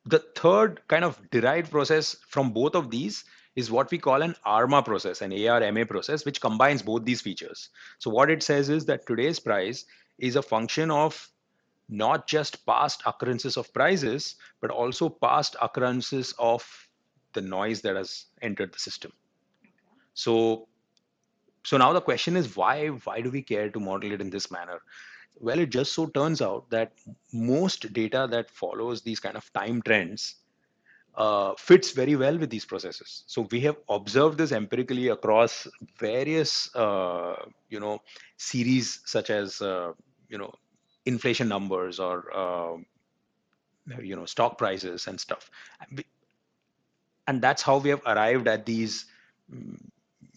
the 0.05 0.19
third 0.35 0.81
kind 0.87 1.03
of 1.03 1.19
derived 1.31 1.71
process 1.71 2.15
from 2.27 2.51
both 2.51 2.75
of 2.75 2.91
these 2.91 3.23
is 3.55 3.71
what 3.71 3.91
we 3.91 3.97
call 3.97 4.21
an 4.21 4.35
ARMA 4.45 4.81
process, 4.81 5.21
an 5.21 5.33
ARMA 5.33 5.85
process, 5.85 6.25
which 6.25 6.39
combines 6.39 6.81
both 6.81 7.03
these 7.03 7.21
features. 7.21 7.69
So 7.99 8.09
what 8.09 8.29
it 8.29 8.43
says 8.43 8.69
is 8.69 8.85
that 8.85 9.05
today's 9.05 9.39
price 9.39 9.85
is 10.19 10.35
a 10.35 10.41
function 10.41 10.89
of 10.89 11.29
not 11.89 12.27
just 12.27 12.65
past 12.65 13.03
occurrences 13.05 13.57
of 13.57 13.73
prices, 13.73 14.35
but 14.61 14.71
also 14.71 15.09
past 15.09 15.57
occurrences 15.61 16.33
of 16.39 16.65
the 17.33 17.41
noise 17.41 17.81
that 17.81 17.95
has 17.95 18.25
entered 18.41 18.73
the 18.73 18.79
system. 18.79 19.11
So, 20.13 20.67
so 21.65 21.77
now 21.77 21.91
the 21.91 22.01
question 22.01 22.37
is 22.37 22.55
why 22.55 22.87
why 22.87 23.21
do 23.21 23.29
we 23.29 23.41
care 23.41 23.69
to 23.69 23.79
model 23.79 24.11
it 24.11 24.21
in 24.21 24.29
this 24.29 24.49
manner? 24.49 24.81
Well, 25.35 25.59
it 25.59 25.69
just 25.69 25.93
so 25.93 26.07
turns 26.07 26.41
out 26.41 26.69
that 26.69 26.93
most 27.33 27.91
data 27.93 28.27
that 28.31 28.49
follows 28.49 29.01
these 29.01 29.19
kind 29.19 29.35
of 29.35 29.51
time 29.53 29.81
trends 29.81 30.35
uh, 31.15 31.53
fits 31.57 31.91
very 31.91 32.15
well 32.15 32.37
with 32.37 32.49
these 32.49 32.65
processes. 32.65 33.23
So 33.27 33.47
we 33.51 33.61
have 33.61 33.77
observed 33.89 34.37
this 34.37 34.51
empirically 34.51 35.09
across 35.09 35.67
various, 35.97 36.73
uh, 36.75 37.35
you 37.69 37.79
know, 37.79 38.01
series 38.37 39.01
such 39.05 39.29
as, 39.29 39.61
uh, 39.61 39.93
you 40.29 40.37
know, 40.37 40.53
inflation 41.05 41.47
numbers 41.47 41.99
or, 41.99 42.25
uh, 42.35 42.77
you 44.01 44.15
know, 44.15 44.25
stock 44.25 44.57
prices 44.57 45.07
and 45.07 45.19
stuff. 45.19 45.49
And 47.27 47.41
that's 47.41 47.61
how 47.61 47.77
we 47.77 47.89
have 47.89 48.01
arrived 48.05 48.47
at 48.47 48.65
these 48.65 49.05
mm, 49.53 49.77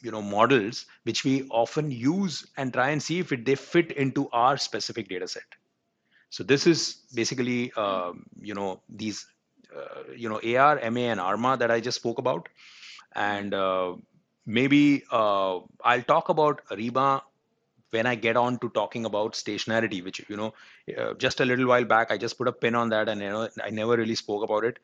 you 0.05 0.11
know 0.11 0.21
models 0.23 0.85
which 1.05 1.25
we 1.25 1.49
often 1.51 1.91
use 1.91 2.47
and 2.59 2.73
try 2.73 2.91
and 2.91 3.03
see 3.03 3.19
if 3.19 3.33
it, 3.33 3.45
they 3.45 3.55
fit 3.55 3.91
into 3.93 4.29
our 4.33 4.57
specific 4.59 5.09
data 5.09 5.27
set 5.27 5.57
so 6.29 6.45
this 6.45 6.67
is 6.67 7.03
basically 7.15 7.73
um, 7.73 8.27
you 8.39 8.55
know 8.55 8.83
these 8.89 9.27
you 10.17 10.29
know 10.29 10.41
ar 10.67 10.79
ma 10.97 11.05
and 11.15 11.21
arma 11.21 11.57
that 11.57 11.71
i 11.71 11.81
just 11.81 11.99
spoke 12.03 12.19
about 12.19 12.49
and 13.15 13.55
uh, 13.55 13.95
maybe 14.47 15.03
uh, 15.11 15.59
i'll 15.93 16.07
talk 16.15 16.29
about 16.35 16.61
arima 16.71 17.07
when 17.97 18.07
i 18.07 18.15
get 18.27 18.37
on 18.37 18.59
to 18.63 18.69
talking 18.79 19.05
about 19.11 19.39
stationarity 19.41 20.03
which 20.09 20.21
you 20.29 20.37
know 20.43 20.53
uh, 20.99 21.13
just 21.27 21.41
a 21.41 21.45
little 21.51 21.67
while 21.73 21.85
back 21.95 22.11
i 22.11 22.19
just 22.27 22.39
put 22.39 22.49
a 22.49 22.53
pin 22.65 22.75
on 22.83 22.89
that 22.97 23.09
and 23.09 23.21
you 23.29 23.31
know 23.37 23.49
i 23.65 23.71
never 23.81 23.97
really 24.03 24.19
spoke 24.25 24.45
about 24.51 24.65
it 24.73 24.79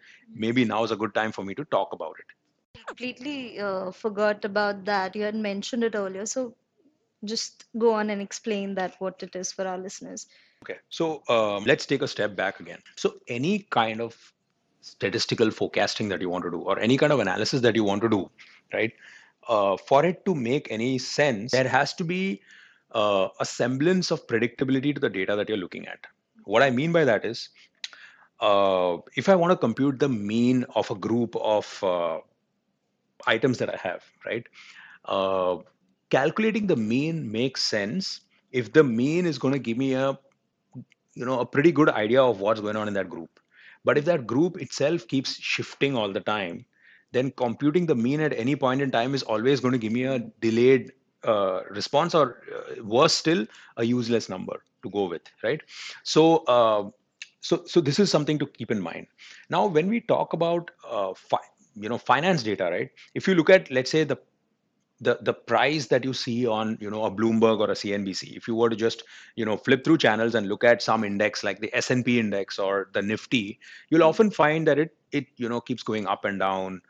maybe 0.46 0.64
now 0.64 0.82
is 0.84 0.90
a 0.98 1.00
good 1.04 1.14
time 1.20 1.32
for 1.38 1.44
me 1.50 1.54
to 1.54 1.64
talk 1.76 1.92
about 2.00 2.16
it 2.24 2.36
completely 2.86 3.58
uh, 3.58 3.90
forgot 3.90 4.44
about 4.44 4.84
that. 4.84 5.14
You 5.16 5.22
had 5.22 5.34
mentioned 5.34 5.84
it 5.84 5.94
earlier. 5.94 6.26
So 6.26 6.54
just 7.24 7.64
go 7.78 7.92
on 7.94 8.10
and 8.10 8.20
explain 8.22 8.74
that 8.74 8.94
what 8.98 9.22
it 9.22 9.34
is 9.36 9.52
for 9.52 9.66
our 9.66 9.78
listeners. 9.78 10.26
Okay. 10.64 10.78
So 10.88 11.22
um, 11.28 11.64
let's 11.64 11.86
take 11.86 12.02
a 12.02 12.08
step 12.08 12.36
back 12.36 12.60
again. 12.60 12.80
So 12.96 13.14
any 13.28 13.60
kind 13.70 14.00
of 14.00 14.16
statistical 14.80 15.50
forecasting 15.50 16.08
that 16.08 16.20
you 16.20 16.28
want 16.28 16.44
to 16.44 16.50
do 16.50 16.60
or 16.60 16.78
any 16.78 16.96
kind 16.96 17.12
of 17.12 17.20
analysis 17.20 17.60
that 17.60 17.76
you 17.76 17.84
want 17.84 18.02
to 18.02 18.08
do, 18.08 18.30
right? 18.72 18.92
Uh, 19.48 19.76
for 19.76 20.04
it 20.04 20.24
to 20.24 20.34
make 20.34 20.68
any 20.70 20.98
sense, 20.98 21.52
there 21.52 21.68
has 21.68 21.94
to 21.94 22.04
be 22.04 22.40
uh, 22.92 23.28
a 23.40 23.44
semblance 23.44 24.10
of 24.10 24.26
predictability 24.26 24.94
to 24.94 25.00
the 25.00 25.08
data 25.08 25.36
that 25.36 25.48
you're 25.48 25.58
looking 25.58 25.86
at. 25.86 25.98
What 26.44 26.62
I 26.62 26.70
mean 26.70 26.92
by 26.92 27.04
that 27.04 27.24
is, 27.24 27.50
uh, 28.40 28.98
if 29.16 29.28
I 29.28 29.34
want 29.34 29.50
to 29.50 29.56
compute 29.56 29.98
the 29.98 30.08
mean 30.08 30.64
of 30.74 30.90
a 30.90 30.94
group 30.94 31.36
of 31.36 31.84
uh, 31.84 32.18
items 33.26 33.58
that 33.58 33.72
I 33.72 33.76
have, 33.76 34.02
right? 34.24 34.46
Uh, 35.04 35.58
calculating 36.10 36.66
the 36.66 36.76
mean 36.76 37.30
makes 37.30 37.62
sense 37.62 38.20
if 38.52 38.72
the 38.72 38.82
mean 38.82 39.26
is 39.26 39.38
going 39.38 39.54
to 39.54 39.60
give 39.60 39.78
me 39.78 39.94
a 39.94 40.18
you 41.14 41.24
know 41.24 41.40
a 41.40 41.46
pretty 41.46 41.72
good 41.72 41.88
idea 41.88 42.22
of 42.22 42.40
what's 42.40 42.60
going 42.60 42.76
on 42.76 42.88
in 42.88 42.94
that 42.94 43.08
group 43.08 43.39
but 43.84 43.98
if 43.98 44.04
that 44.04 44.26
group 44.26 44.60
itself 44.60 45.06
keeps 45.08 45.34
shifting 45.40 45.96
all 45.96 46.12
the 46.12 46.20
time 46.20 46.64
then 47.12 47.30
computing 47.32 47.86
the 47.86 47.94
mean 47.94 48.20
at 48.20 48.32
any 48.34 48.54
point 48.54 48.80
in 48.80 48.90
time 48.90 49.14
is 49.14 49.22
always 49.24 49.60
going 49.60 49.72
to 49.72 49.78
give 49.78 49.92
me 49.92 50.04
a 50.04 50.18
delayed 50.40 50.92
uh, 51.24 51.60
response 51.70 52.14
or 52.14 52.42
uh, 52.54 52.82
worse 52.84 53.12
still 53.14 53.46
a 53.76 53.84
useless 53.84 54.28
number 54.28 54.62
to 54.82 54.90
go 54.90 55.04
with 55.08 55.22
right? 55.42 55.60
So 56.04 56.38
uh, 56.46 56.90
so 57.40 57.64
so 57.66 57.80
this 57.80 57.98
is 57.98 58.10
something 58.10 58.38
to 58.38 58.46
keep 58.46 58.70
in 58.70 58.80
mind. 58.80 59.06
Now 59.48 59.66
when 59.66 59.88
we 59.88 60.00
talk 60.00 60.32
about 60.32 60.70
uh, 60.88 61.14
fi- 61.14 61.50
you 61.74 61.88
know 61.88 61.98
finance 61.98 62.42
data 62.42 62.64
right? 62.70 62.90
If 63.14 63.26
you 63.28 63.34
look 63.34 63.50
at 63.50 63.70
let's 63.70 63.90
say 63.90 64.04
the 64.04 64.16
the 65.00 65.18
the 65.22 65.32
price 65.32 65.86
that 65.86 66.04
you 66.04 66.12
see 66.12 66.46
on 66.46 66.76
you 66.80 66.90
know 66.90 67.04
a 67.04 67.10
bloomberg 67.10 67.58
or 67.58 67.70
a 67.70 67.74
cnbc 67.74 68.36
if 68.36 68.46
you 68.46 68.54
were 68.54 68.68
to 68.68 68.76
just 68.76 69.02
you 69.34 69.44
know 69.44 69.56
flip 69.56 69.82
through 69.82 69.96
channels 69.96 70.34
and 70.34 70.46
look 70.46 70.62
at 70.62 70.82
some 70.82 71.04
index 71.04 71.42
like 71.42 71.58
the 71.60 71.74
s&p 71.74 72.18
index 72.18 72.58
or 72.58 72.90
the 72.92 73.00
nifty 73.00 73.58
you'll 73.88 74.02
often 74.02 74.30
find 74.30 74.66
that 74.66 74.78
it 74.78 74.94
it 75.12 75.26
you 75.36 75.48
know 75.48 75.60
keeps 75.60 75.82
going 75.82 76.06
up 76.06 76.24
and 76.24 76.38
down. 76.38 76.80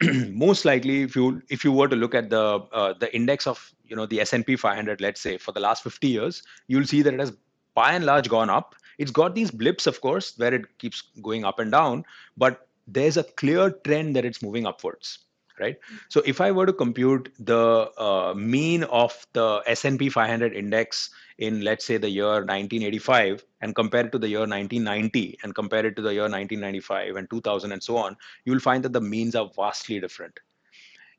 Most 0.30 0.64
likely 0.64 1.02
if 1.02 1.16
you 1.16 1.42
if 1.50 1.64
you 1.64 1.72
were 1.72 1.88
to 1.88 1.96
look 1.96 2.14
at 2.14 2.30
the 2.30 2.60
uh, 2.72 2.94
the 2.98 3.14
index 3.14 3.46
of 3.46 3.72
you 3.84 3.96
know 3.96 4.06
the 4.06 4.20
s&p 4.20 4.56
500 4.56 5.00
let's 5.00 5.20
say 5.20 5.36
for 5.36 5.52
the 5.52 5.60
last 5.60 5.82
50 5.82 6.06
years 6.06 6.42
you'll 6.68 6.86
see 6.86 7.02
that 7.02 7.14
it 7.14 7.20
has 7.20 7.32
by 7.74 7.92
and 7.92 8.04
large 8.06 8.28
gone 8.28 8.50
up. 8.50 8.74
It's 8.98 9.10
got 9.10 9.34
these 9.34 9.50
blips 9.50 9.86
of 9.86 10.00
course 10.00 10.34
where 10.36 10.54
it 10.54 10.78
keeps 10.78 11.02
going 11.20 11.44
up 11.44 11.58
and 11.58 11.72
down 11.72 12.04
but 12.36 12.68
there's 12.86 13.16
a 13.16 13.24
clear 13.24 13.70
trend 13.70 14.14
that 14.16 14.24
it's 14.24 14.42
moving 14.42 14.66
upwards 14.66 15.18
right? 15.62 15.78
So 16.08 16.22
if 16.32 16.40
i 16.40 16.50
were 16.50 16.66
to 16.66 16.72
compute 16.72 17.32
the 17.38 17.90
uh, 18.06 18.34
mean 18.36 18.84
of 18.84 19.26
the 19.32 19.62
s&p 19.66 20.08
500 20.08 20.54
index 20.62 21.10
in 21.38 21.62
let's 21.68 21.84
say 21.84 21.96
the 21.96 22.10
year 22.10 22.34
1985 22.50 23.44
and 23.60 23.74
compare 23.74 24.06
it 24.06 24.12
to 24.12 24.18
the 24.18 24.28
year 24.28 24.40
1990 24.40 25.38
and 25.42 25.54
compare 25.54 25.86
it 25.86 25.96
to 25.96 26.02
the 26.02 26.12
year 26.12 26.28
1995 26.28 27.16
and 27.16 27.30
2000 27.30 27.72
and 27.72 27.82
so 27.82 27.96
on 27.96 28.16
you'll 28.44 28.66
find 28.68 28.84
that 28.84 28.92
the 28.92 29.00
means 29.00 29.34
are 29.34 29.50
vastly 29.56 29.98
different. 30.00 30.38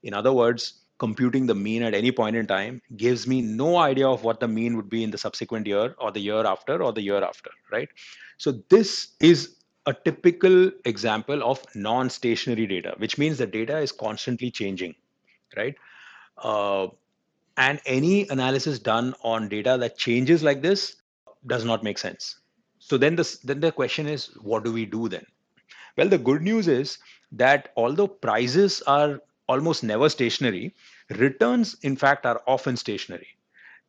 In 0.03 0.13
other 0.13 0.33
words 0.33 0.79
computing 0.99 1.47
the 1.47 1.55
mean 1.55 1.83
at 1.83 1.93
any 1.93 2.11
point 2.11 2.35
in 2.35 2.45
time 2.47 2.81
gives 2.95 3.27
me 3.27 3.41
no 3.41 3.77
idea 3.77 4.07
of 4.07 4.23
what 4.23 4.39
the 4.39 4.47
mean 4.47 4.75
would 4.77 4.89
be 4.89 5.03
in 5.03 5.11
the 5.11 5.17
subsequent 5.17 5.65
year 5.67 5.95
or 5.97 6.11
the 6.11 6.19
year 6.19 6.45
after 6.45 6.81
or 6.83 6.93
the 6.93 7.01
year 7.01 7.23
after 7.23 7.49
right? 7.71 7.89
So 8.37 8.53
this 8.69 9.15
is 9.19 9.55
a 9.85 9.93
typical 9.93 10.71
example 10.85 11.43
of 11.43 11.63
non-stationary 11.75 12.67
data, 12.67 12.93
which 12.97 13.17
means 13.17 13.37
the 13.37 13.47
data 13.47 13.77
is 13.79 13.91
constantly 13.91 14.49
changing, 14.49 14.95
right? 15.57 15.75
Uh, 16.37 16.87
and 17.57 17.79
any 17.85 18.27
analysis 18.29 18.79
done 18.79 19.13
on 19.23 19.49
data 19.49 19.77
that 19.79 19.97
changes 19.97 20.41
like 20.41 20.61
this 20.61 20.95
does 21.47 21.65
not 21.65 21.83
make 21.83 21.97
sense. 21.97 22.39
So 22.79 22.97
then 22.97 23.15
the, 23.15 23.37
then 23.43 23.59
the 23.59 23.71
question 23.71 24.07
is, 24.07 24.27
what 24.41 24.63
do 24.63 24.71
we 24.71 24.85
do 24.85 25.07
then? 25.09 25.25
Well, 25.97 26.09
the 26.09 26.17
good 26.17 26.41
news 26.41 26.67
is 26.67 26.97
that 27.33 27.69
although 27.75 28.07
prices 28.07 28.81
are 28.87 29.19
almost 29.47 29.83
never 29.83 30.09
stationary, 30.09 30.73
returns 31.09 31.75
in 31.83 31.95
fact 31.95 32.25
are 32.25 32.41
often 32.47 32.77
stationary. 32.77 33.27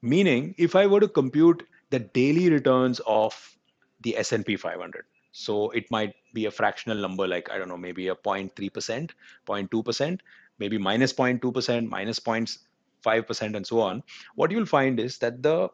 Meaning, 0.03 0.55
if 0.59 0.77
I 0.77 0.87
were 0.87 1.01
to 1.01 1.09
compute 1.09 1.67
the 1.91 2.01
daily 2.01 2.51
returns 2.51 3.01
of 3.07 3.57
the 4.03 4.17
S&P 4.19 4.57
500, 4.57 5.05
so 5.37 5.71
it 5.71 5.91
might 5.91 6.15
be 6.33 6.47
a 6.47 6.51
fractional 6.51 6.97
number 6.97 7.27
like, 7.27 7.51
I 7.51 7.59
don't 7.59 7.69
know, 7.69 7.77
maybe 7.77 8.07
a 8.07 8.15
0.3%, 8.15 9.11
0.2%, 9.45 10.21
maybe 10.61 10.79
minus 10.79 11.13
0.2%, 11.13 11.89
minus 11.89 12.21
0.5%, 12.21 13.57
and 13.57 13.67
so 13.67 13.81
on. 13.81 14.05
What 14.37 14.53
you'll 14.53 14.65
find 14.65 15.01
is 15.01 15.19
that 15.19 15.43
the, 15.43 15.71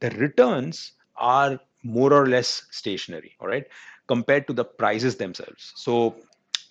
the 0.00 0.08
returns 0.12 0.92
are 1.18 1.60
more 1.82 2.14
or 2.14 2.26
less 2.26 2.62
stationary, 2.70 3.36
all 3.40 3.48
right, 3.48 3.66
compared 4.06 4.46
to 4.46 4.54
the 4.54 4.64
prices 4.64 5.16
themselves. 5.16 5.74
So 5.76 6.16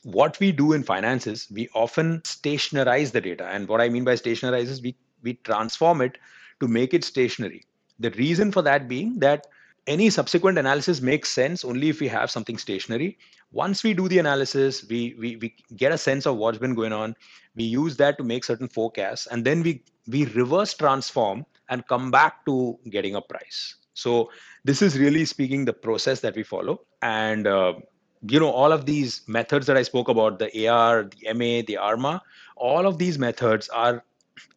what 0.01 0.39
we 0.39 0.51
do 0.51 0.73
in 0.73 0.81
finance 0.81 1.27
is 1.27 1.47
we 1.51 1.69
often 1.75 2.21
stationarize 2.21 3.11
the 3.11 3.21
data. 3.21 3.45
And 3.45 3.67
what 3.67 3.79
I 3.79 3.89
mean 3.89 4.03
by 4.03 4.15
stationarize 4.15 4.69
is 4.69 4.81
we, 4.81 4.95
we 5.21 5.35
transform 5.43 6.01
it 6.01 6.17
to 6.61 6.67
make 6.67 6.95
it 6.95 7.03
stationary. 7.03 7.63
The 7.99 8.09
reason 8.11 8.51
for 8.51 8.63
that 8.63 8.87
being 8.87 9.19
that 9.19 9.45
any 9.87 10.09
subsequent 10.09 10.57
analysis 10.57 11.01
makes 11.01 11.29
sense 11.31 11.63
only 11.63 11.89
if 11.89 11.99
we 11.99 12.07
have 12.07 12.29
something 12.29 12.57
stationary. 12.57 13.17
Once 13.51 13.83
we 13.83 13.93
do 13.93 14.07
the 14.07 14.19
analysis, 14.19 14.85
we, 14.89 15.15
we, 15.17 15.37
we 15.37 15.55
get 15.75 15.91
a 15.91 15.97
sense 15.97 16.25
of 16.25 16.35
what's 16.35 16.57
been 16.57 16.75
going 16.75 16.93
on. 16.93 17.15
We 17.55 17.63
use 17.63 17.97
that 17.97 18.17
to 18.17 18.23
make 18.23 18.43
certain 18.43 18.67
forecasts, 18.67 19.27
and 19.27 19.43
then 19.43 19.63
we, 19.63 19.83
we 20.07 20.25
reverse 20.25 20.73
transform 20.73 21.45
and 21.69 21.87
come 21.87 22.11
back 22.11 22.45
to 22.45 22.77
getting 22.89 23.15
a 23.15 23.21
price. 23.21 23.75
So 23.93 24.29
this 24.63 24.81
is 24.81 24.99
really 24.99 25.25
speaking 25.25 25.65
the 25.65 25.73
process 25.73 26.19
that 26.19 26.35
we 26.35 26.43
follow. 26.43 26.81
And 27.01 27.47
uh, 27.47 27.73
you 28.21 28.39
know 28.39 28.49
all 28.49 28.71
of 28.71 28.85
these 28.85 29.21
methods 29.27 29.67
that 29.67 29.77
i 29.77 29.83
spoke 29.83 30.09
about 30.09 30.39
the 30.39 30.67
ar 30.67 31.03
the 31.03 31.33
ma 31.33 31.63
the 31.67 31.77
arma 31.77 32.21
all 32.55 32.87
of 32.87 32.97
these 32.97 33.19
methods 33.19 33.69
are 33.69 34.03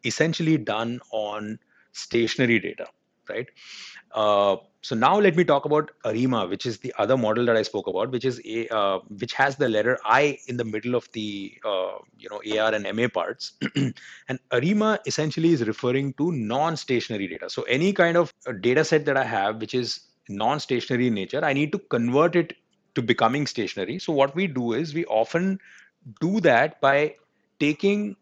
essentially 0.03 0.57
done 0.57 0.99
on 1.11 1.59
stationary 1.91 2.59
data 2.59 2.87
right 3.29 3.47
uh, 4.13 4.55
so 4.81 4.95
now 4.95 5.17
let 5.19 5.35
me 5.35 5.43
talk 5.43 5.65
about 5.65 5.91
arima 6.05 6.47
which 6.47 6.65
is 6.65 6.79
the 6.79 6.93
other 6.97 7.17
model 7.17 7.45
that 7.45 7.55
i 7.55 7.61
spoke 7.61 7.87
about 7.87 8.11
which 8.11 8.25
is 8.25 8.41
a 8.45 8.67
uh, 8.79 8.99
which 9.23 9.33
has 9.33 9.55
the 9.55 9.69
letter 9.69 9.97
i 10.05 10.37
in 10.47 10.57
the 10.57 10.65
middle 10.65 10.95
of 10.95 11.07
the 11.13 11.27
uh, 11.73 11.97
you 12.17 12.29
know 12.29 12.41
ar 12.63 12.73
and 12.73 12.87
ma 12.99 13.07
parts 13.19 13.51
and 13.75 14.39
arima 14.51 14.99
essentially 15.05 15.51
is 15.57 15.65
referring 15.71 16.13
to 16.13 16.31
non-stationary 16.31 17.27
data 17.27 17.49
so 17.49 17.63
any 17.79 17.93
kind 17.93 18.17
of 18.17 18.33
data 18.69 18.83
set 18.93 19.05
that 19.05 19.17
i 19.17 19.23
have 19.35 19.61
which 19.65 19.75
is 19.83 19.99
non-stationary 20.29 21.07
in 21.07 21.13
nature 21.13 21.45
i 21.45 21.53
need 21.53 21.71
to 21.71 21.79
convert 21.97 22.35
it 22.35 22.57
to 22.95 23.01
becoming 23.01 23.47
stationary. 23.47 23.99
So 23.99 24.13
what 24.13 24.35
we 24.35 24.47
do 24.47 24.73
is 24.73 24.93
we 24.93 25.05
often 25.05 25.59
do 26.19 26.39
that 26.41 26.81
by 26.81 27.15
taking, 27.59 28.15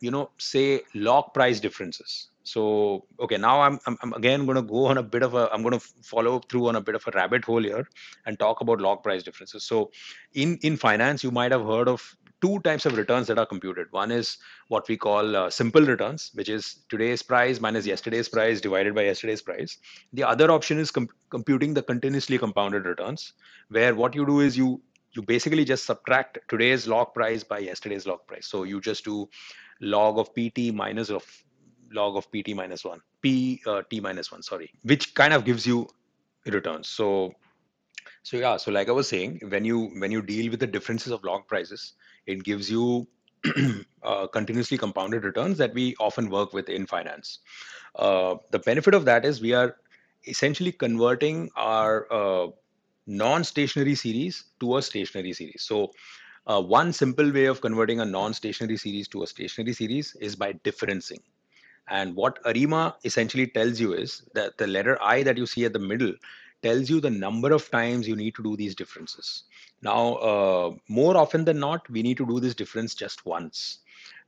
you 0.00 0.10
know, 0.10 0.30
say 0.38 0.82
log 0.94 1.34
price 1.34 1.60
differences. 1.60 2.29
So 2.52 3.06
okay, 3.24 3.36
now 3.36 3.60
I'm 3.62 3.78
I'm, 3.86 3.96
I'm 4.02 4.12
again 4.14 4.44
going 4.46 4.56
to 4.56 4.62
go 4.62 4.86
on 4.86 4.98
a 4.98 5.02
bit 5.02 5.22
of 5.22 5.34
a 5.34 5.48
I'm 5.52 5.62
going 5.62 5.78
to 5.78 5.84
follow 6.02 6.38
through 6.40 6.68
on 6.68 6.76
a 6.76 6.80
bit 6.80 6.94
of 6.94 7.06
a 7.06 7.12
rabbit 7.12 7.44
hole 7.44 7.62
here 7.62 7.86
and 8.26 8.38
talk 8.38 8.60
about 8.60 8.80
log 8.80 9.02
price 9.02 9.22
differences. 9.22 9.64
So 9.64 9.90
in 10.34 10.58
in 10.62 10.76
finance, 10.76 11.22
you 11.22 11.30
might 11.30 11.52
have 11.52 11.64
heard 11.64 11.88
of 11.88 12.16
two 12.40 12.58
types 12.60 12.86
of 12.86 12.96
returns 12.96 13.26
that 13.26 13.38
are 13.38 13.46
computed. 13.46 13.86
One 13.90 14.10
is 14.10 14.38
what 14.68 14.88
we 14.88 14.96
call 14.96 15.36
uh, 15.36 15.50
simple 15.50 15.82
returns, 15.82 16.30
which 16.34 16.48
is 16.48 16.84
today's 16.88 17.22
price 17.22 17.60
minus 17.60 17.86
yesterday's 17.86 18.28
price 18.28 18.60
divided 18.60 18.94
by 18.94 19.02
yesterday's 19.02 19.42
price. 19.42 19.76
The 20.12 20.24
other 20.24 20.50
option 20.50 20.78
is 20.78 20.90
com- 20.90 21.08
computing 21.30 21.74
the 21.74 21.82
continuously 21.82 22.38
compounded 22.38 22.86
returns, 22.86 23.34
where 23.68 23.94
what 23.94 24.14
you 24.14 24.26
do 24.26 24.40
is 24.40 24.56
you 24.56 24.80
you 25.12 25.22
basically 25.22 25.64
just 25.64 25.86
subtract 25.86 26.38
today's 26.48 26.86
log 26.86 27.14
price 27.14 27.44
by 27.44 27.58
yesterday's 27.58 28.06
log 28.06 28.26
price. 28.26 28.46
So 28.46 28.62
you 28.64 28.80
just 28.80 29.04
do 29.04 29.28
log 29.80 30.18
of 30.18 30.34
PT 30.34 30.72
minus 30.72 31.10
of 31.10 31.24
log 31.92 32.16
of 32.16 32.30
PT 32.30 32.54
minus 32.54 32.84
one, 32.84 33.00
P 33.22 33.60
uh, 33.66 33.82
T 33.90 34.00
minus 34.00 34.30
one, 34.30 34.42
sorry, 34.42 34.70
which 34.82 35.14
kind 35.14 35.32
of 35.34 35.44
gives 35.44 35.66
you 35.66 35.88
returns. 36.46 36.88
So 36.88 37.32
so 38.22 38.36
yeah, 38.36 38.56
so 38.56 38.70
like 38.70 38.88
I 38.88 38.92
was 38.92 39.08
saying, 39.08 39.40
when 39.48 39.64
you 39.64 39.86
when 39.98 40.10
you 40.10 40.22
deal 40.22 40.50
with 40.50 40.60
the 40.60 40.66
differences 40.66 41.12
of 41.12 41.24
log 41.24 41.46
prices, 41.46 41.94
it 42.26 42.44
gives 42.44 42.70
you 42.70 43.06
uh, 44.02 44.26
continuously 44.26 44.78
compounded 44.78 45.24
returns 45.24 45.58
that 45.58 45.72
we 45.74 45.94
often 45.98 46.28
work 46.30 46.52
with 46.52 46.68
in 46.68 46.86
finance. 46.86 47.38
Uh, 47.96 48.36
the 48.50 48.58
benefit 48.58 48.94
of 48.94 49.04
that 49.06 49.24
is 49.24 49.40
we 49.40 49.54
are 49.54 49.76
essentially 50.26 50.72
converting 50.72 51.50
our 51.56 52.06
uh, 52.12 52.48
non-stationary 53.06 53.94
series 53.94 54.44
to 54.60 54.76
a 54.76 54.82
stationary 54.82 55.32
series. 55.32 55.62
So 55.62 55.90
uh, 56.46 56.60
one 56.60 56.92
simple 56.92 57.32
way 57.32 57.46
of 57.46 57.60
converting 57.60 58.00
a 58.00 58.04
non-stationary 58.04 58.76
series 58.76 59.08
to 59.08 59.22
a 59.22 59.26
stationary 59.26 59.72
series 59.72 60.14
is 60.20 60.36
by 60.36 60.52
differencing. 60.52 61.20
And 61.90 62.14
what 62.14 62.38
ARIMA 62.44 62.96
essentially 63.04 63.48
tells 63.48 63.80
you 63.80 63.92
is 63.94 64.22
that 64.34 64.56
the 64.58 64.66
letter 64.66 64.96
I 65.02 65.22
that 65.24 65.36
you 65.36 65.46
see 65.46 65.64
at 65.64 65.72
the 65.72 65.78
middle 65.80 66.14
tells 66.62 66.88
you 66.88 67.00
the 67.00 67.10
number 67.10 67.52
of 67.52 67.70
times 67.70 68.06
you 68.06 68.16
need 68.16 68.34
to 68.36 68.42
do 68.42 68.56
these 68.56 68.74
differences. 68.74 69.44
Now, 69.82 70.14
uh, 70.16 70.76
more 70.88 71.16
often 71.16 71.44
than 71.44 71.58
not, 71.58 71.88
we 71.90 72.02
need 72.02 72.16
to 72.18 72.26
do 72.26 72.38
this 72.38 72.54
difference 72.54 72.94
just 72.94 73.26
once. 73.26 73.78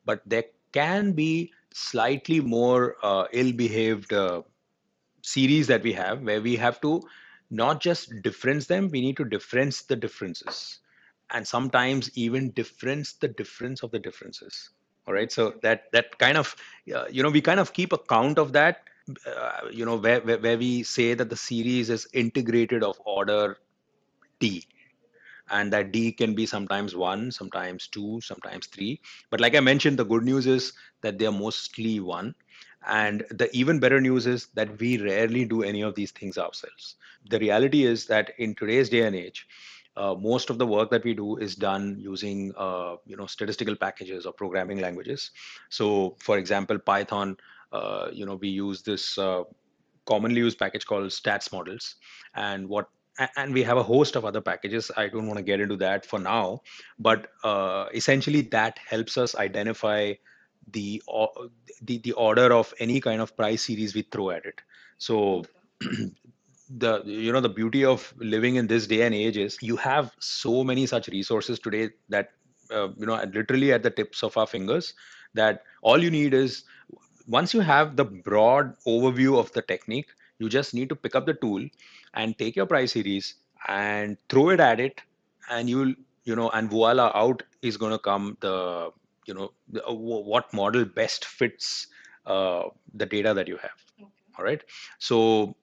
But 0.04 0.22
there 0.26 0.44
can 0.72 1.12
be 1.12 1.52
slightly 1.72 2.40
more 2.40 2.96
uh, 3.02 3.26
ill-behaved 3.32 4.12
uh, 4.12 4.42
series 5.22 5.66
that 5.68 5.82
we 5.82 5.92
have 5.92 6.22
where 6.22 6.40
we 6.40 6.56
have 6.56 6.80
to 6.80 7.02
not 7.50 7.80
just 7.80 8.22
difference 8.22 8.66
them, 8.66 8.88
we 8.90 9.00
need 9.00 9.16
to 9.18 9.24
difference 9.24 9.82
the 9.82 9.94
differences. 9.94 10.80
And 11.30 11.46
sometimes 11.46 12.10
even 12.16 12.50
difference 12.50 13.12
the 13.12 13.28
difference 13.28 13.82
of 13.82 13.90
the 13.90 13.98
differences. 13.98 14.70
All 15.06 15.14
right. 15.14 15.30
So 15.32 15.54
that 15.62 15.90
that 15.92 16.18
kind 16.18 16.36
of, 16.36 16.54
uh, 16.94 17.06
you 17.10 17.22
know, 17.22 17.30
we 17.30 17.40
kind 17.40 17.60
of 17.60 17.72
keep 17.72 17.92
a 17.92 17.98
count 17.98 18.38
of 18.38 18.52
that 18.52 18.82
uh, 19.26 19.68
you 19.70 19.84
know 19.84 19.96
where, 19.96 20.20
where, 20.20 20.38
where 20.38 20.58
we 20.58 20.82
say 20.84 21.14
that 21.14 21.28
the 21.28 21.36
series 21.36 21.90
is 21.90 22.06
integrated 22.12 22.84
of 22.84 23.00
order 23.04 23.58
d 24.40 24.64
and 25.50 25.72
that 25.72 25.92
d 25.92 26.12
can 26.12 26.34
be 26.34 26.46
sometimes 26.46 26.94
one 26.96 27.30
sometimes 27.32 27.88
two 27.88 28.20
sometimes 28.22 28.66
three. 28.66 29.00
But 29.30 29.40
like 29.40 29.54
i 29.56 29.60
mentioned 29.60 29.98
the 29.98 30.04
good 30.04 30.24
news 30.24 30.46
is 30.46 30.72
that 31.02 31.18
they 31.18 31.26
are 31.26 31.32
mostly 31.32 32.00
one. 32.00 32.34
And 32.86 33.24
the 33.30 33.48
even 33.52 33.80
better 33.80 34.00
news 34.00 34.26
is 34.26 34.48
that 34.54 34.78
we 34.80 34.98
rarely 34.98 35.44
do 35.44 35.62
any 35.62 35.82
of 35.82 35.94
these 35.94 36.12
things 36.12 36.38
ourselves. 36.38 36.96
The 37.30 37.38
reality 37.38 37.84
is 37.84 38.06
that 38.06 38.32
in 38.38 38.54
today's 38.54 38.88
day 38.90 39.02
and 39.06 39.16
age 39.16 39.46
uh, 39.96 40.14
most 40.14 40.50
of 40.50 40.58
the 40.58 40.66
work 40.66 40.90
that 40.90 41.04
we 41.04 41.14
do 41.14 41.36
is 41.36 41.54
done 41.54 41.96
using 41.98 42.52
uh, 42.56 42.96
you 43.06 43.16
know 43.16 43.26
statistical 43.26 43.76
packages 43.76 44.26
or 44.26 44.32
programming 44.32 44.78
languages. 44.80 45.30
So 45.68 46.16
for 46.18 46.38
example 46.38 46.78
python 46.78 47.36
uh, 47.72 48.08
you 48.12 48.26
know 48.26 48.36
we 48.36 48.48
use 48.48 48.82
this 48.82 49.18
uh, 49.18 49.44
commonly 50.06 50.40
used 50.40 50.58
package 50.58 50.86
called 50.86 51.06
stats 51.10 51.52
models. 51.52 51.96
And 52.34 52.68
what 52.68 52.88
and 53.36 53.52
we 53.52 53.62
have 53.62 53.76
a 53.76 53.82
host 53.82 54.16
of 54.16 54.24
other 54.24 54.40
packages. 54.40 54.90
I 54.96 55.08
don't 55.08 55.26
want 55.26 55.36
to 55.36 55.42
get 55.42 55.60
into 55.60 55.76
that 55.76 56.06
for 56.06 56.18
now. 56.18 56.62
But 56.98 57.28
uh, 57.44 57.86
essentially 57.92 58.42
that 58.52 58.78
helps 58.78 59.18
us 59.18 59.34
identify 59.34 60.14
the, 60.70 61.02
the 61.82 61.98
the 61.98 62.12
order 62.12 62.52
of 62.52 62.72
any 62.78 63.00
kind 63.00 63.20
of 63.20 63.36
price 63.36 63.66
series 63.66 63.94
we 63.94 64.02
throw 64.02 64.30
at 64.30 64.46
it. 64.46 64.60
So 64.98 65.44
the 66.78 67.02
you 67.04 67.32
know 67.32 67.40
the 67.40 67.48
beauty 67.48 67.84
of 67.84 68.12
living 68.18 68.56
in 68.56 68.66
this 68.66 68.86
day 68.86 69.02
and 69.02 69.14
age 69.14 69.36
is 69.36 69.58
you 69.60 69.76
have 69.76 70.12
so 70.20 70.64
many 70.64 70.86
such 70.86 71.08
resources 71.08 71.58
today 71.58 71.90
that 72.08 72.30
uh, 72.70 72.88
you 72.96 73.06
know 73.06 73.22
literally 73.34 73.72
at 73.72 73.82
the 73.82 73.90
tips 73.90 74.22
of 74.22 74.36
our 74.36 74.46
fingers 74.46 74.94
that 75.34 75.62
all 75.82 76.02
you 76.02 76.10
need 76.10 76.34
is 76.34 76.64
once 77.26 77.54
you 77.54 77.60
have 77.60 77.96
the 77.96 78.04
broad 78.04 78.74
overview 78.86 79.38
of 79.38 79.52
the 79.52 79.62
technique, 79.62 80.08
you 80.38 80.48
just 80.48 80.74
need 80.74 80.88
to 80.88 80.96
pick 80.96 81.14
up 81.14 81.26
the 81.26 81.34
tool 81.34 81.66
and 82.14 82.36
take 82.38 82.56
your 82.56 82.66
price 82.66 82.92
series 82.92 83.36
and 83.68 84.16
throw 84.28 84.50
it 84.50 84.60
at 84.60 84.80
it, 84.80 85.00
and 85.50 85.68
you'll 85.70 85.94
you 86.24 86.36
know, 86.36 86.50
and 86.50 86.70
voila, 86.70 87.10
out 87.14 87.42
is 87.62 87.76
going 87.76 87.92
to 87.92 87.98
come 87.98 88.36
the 88.40 88.90
you 89.26 89.34
know 89.34 89.52
the, 89.68 89.84
uh, 89.86 89.92
what 89.92 90.52
model 90.52 90.84
best 90.84 91.24
fits 91.24 91.88
uh, 92.26 92.64
the 92.94 93.06
data 93.06 93.34
that 93.34 93.48
you 93.48 93.56
have. 93.56 93.70
Okay. 94.00 94.10
All 94.38 94.44
right. 94.44 94.62
So 94.98 95.56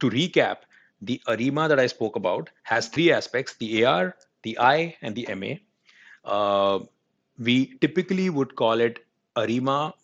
to 0.00 0.10
recap, 0.10 0.58
the 1.02 1.20
ARIMA 1.26 1.68
that 1.68 1.78
I 1.78 1.86
spoke 1.86 2.16
about 2.16 2.50
has 2.62 2.88
three 2.88 3.12
aspects: 3.12 3.54
the 3.54 3.84
AR, 3.84 4.16
the 4.42 4.58
I, 4.58 4.96
and 5.02 5.14
the 5.14 5.26
MA. 5.34 5.54
Uh, 6.24 6.80
we 7.38 7.66
typically 7.80 8.30
would 8.30 8.56
call 8.56 8.80
it 8.80 8.98
ARIMA 9.36 9.94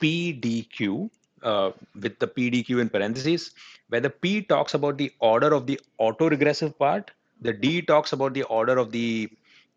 PDQ 0.00 1.10
uh, 1.42 1.70
with 2.00 2.18
the 2.18 2.26
PDQ 2.26 2.80
in 2.80 2.88
parentheses, 2.88 3.52
where 3.88 4.00
the 4.00 4.10
P 4.10 4.42
talks 4.42 4.74
about 4.74 4.98
the 4.98 5.12
order 5.20 5.52
of 5.52 5.66
the 5.66 5.80
autoregressive 6.00 6.76
part, 6.76 7.10
the 7.40 7.52
D 7.52 7.82
talks 7.82 8.12
about 8.12 8.34
the 8.34 8.42
order 8.44 8.76
of 8.78 8.92
the 8.92 9.30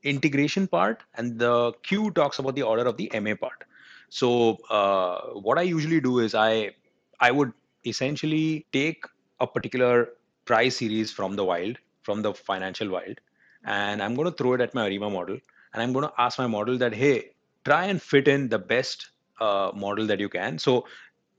integration 0.04 0.68
part, 0.68 1.02
and 1.16 1.40
the 1.40 1.74
Q 1.84 2.12
talks 2.12 2.40
about 2.40 2.56
the 2.56 2.64
order 2.64 2.86
of 2.86 2.98
the 2.98 3.12
MA 3.22 3.36
part. 3.36 3.64
So 4.10 4.58
uh, 4.70 5.22
what 5.48 5.58
I 5.58 5.64
usually 5.64 6.00
do 6.02 6.20
is 6.20 6.36
I 6.36 6.72
I 7.20 7.32
would 7.32 7.54
essentially 7.86 8.66
take 8.72 9.06
a 9.44 9.48
particular 9.48 10.10
price 10.46 10.78
series 10.78 11.12
from 11.12 11.36
the 11.36 11.46
wild, 11.52 11.78
from 12.02 12.22
the 12.22 12.34
financial 12.34 12.90
wild, 12.90 13.20
and 13.66 14.04
I'm 14.04 14.16
going 14.16 14.30
to 14.30 14.38
throw 14.42 14.54
it 14.54 14.62
at 14.62 14.74
my 14.74 14.84
ARIMA 14.88 15.10
model, 15.10 15.38
and 15.74 15.84
I'm 15.84 15.94
going 15.94 16.08
to 16.08 16.14
ask 16.26 16.40
my 16.44 16.48
model 16.48 16.78
that 16.84 16.94
hey, 16.94 17.32
try 17.66 17.86
and 17.86 18.02
fit 18.02 18.28
in 18.28 18.50
the 18.50 18.60
best 18.60 19.10
uh, 19.40 19.72
model 19.86 20.06
that 20.08 20.20
you 20.20 20.30
can. 20.30 20.60
So 20.60 20.86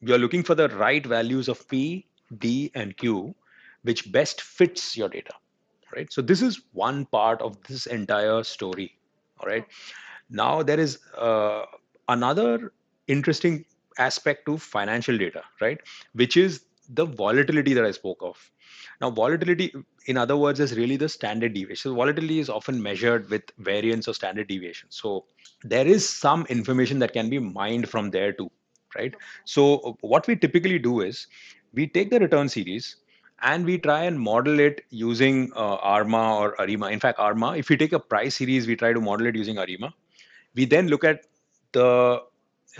you're 0.00 0.18
looking 0.18 0.42
for 0.42 0.54
the 0.54 0.68
right 0.84 1.04
values 1.14 1.48
of 1.48 1.66
P, 1.68 2.06
D, 2.38 2.70
and 2.74 2.96
Q, 2.96 3.34
which 3.82 4.10
best 4.12 4.40
fits 4.40 4.96
your 4.96 5.08
data, 5.08 5.34
right? 5.94 6.12
So 6.12 6.22
this 6.22 6.42
is 6.42 6.62
one 6.72 7.04
part 7.06 7.42
of 7.42 7.62
this 7.68 7.86
entire 7.86 8.42
story, 8.42 8.88
all 9.38 9.48
right? 9.48 9.66
Now 10.30 10.62
there 10.62 10.80
is 10.80 10.98
uh, 11.16 11.62
another 12.08 12.72
interesting 13.06 13.64
aspect 13.98 14.46
to 14.46 14.58
financial 14.58 15.18
data, 15.18 15.42
right? 15.60 15.78
Which 16.14 16.36
is 16.36 16.64
the 16.88 17.04
volatility 17.04 17.74
that 17.74 17.84
I 17.84 17.90
spoke 17.90 18.18
of. 18.22 18.50
Now, 19.00 19.10
volatility, 19.10 19.72
in 20.06 20.16
other 20.16 20.36
words, 20.36 20.60
is 20.60 20.76
really 20.76 20.96
the 20.96 21.08
standard 21.08 21.54
deviation. 21.54 21.90
So 21.90 21.94
volatility 21.94 22.38
is 22.38 22.48
often 22.48 22.82
measured 22.82 23.28
with 23.30 23.42
variance 23.58 24.08
or 24.08 24.14
standard 24.14 24.48
deviation. 24.48 24.88
So 24.90 25.24
there 25.62 25.86
is 25.86 26.08
some 26.08 26.46
information 26.48 26.98
that 27.00 27.12
can 27.12 27.28
be 27.28 27.38
mined 27.38 27.88
from 27.88 28.10
there 28.10 28.32
too, 28.32 28.50
right? 28.96 29.14
So 29.44 29.96
what 30.00 30.26
we 30.26 30.36
typically 30.36 30.78
do 30.78 31.00
is 31.00 31.26
we 31.72 31.86
take 31.86 32.10
the 32.10 32.20
return 32.20 32.48
series 32.48 32.96
and 33.42 33.64
we 33.64 33.78
try 33.78 34.04
and 34.04 34.18
model 34.18 34.60
it 34.60 34.84
using 34.90 35.52
uh, 35.56 35.76
ARMA 35.76 36.36
or 36.36 36.60
ARIMA. 36.60 36.86
In 36.90 37.00
fact, 37.00 37.18
ARMA, 37.18 37.56
if 37.56 37.68
we 37.68 37.76
take 37.76 37.92
a 37.92 37.98
price 37.98 38.36
series, 38.36 38.66
we 38.66 38.76
try 38.76 38.92
to 38.92 39.00
model 39.00 39.26
it 39.26 39.34
using 39.34 39.58
ARIMA. 39.58 39.92
We 40.54 40.64
then 40.64 40.88
look 40.88 41.04
at 41.04 41.24
the 41.72 42.22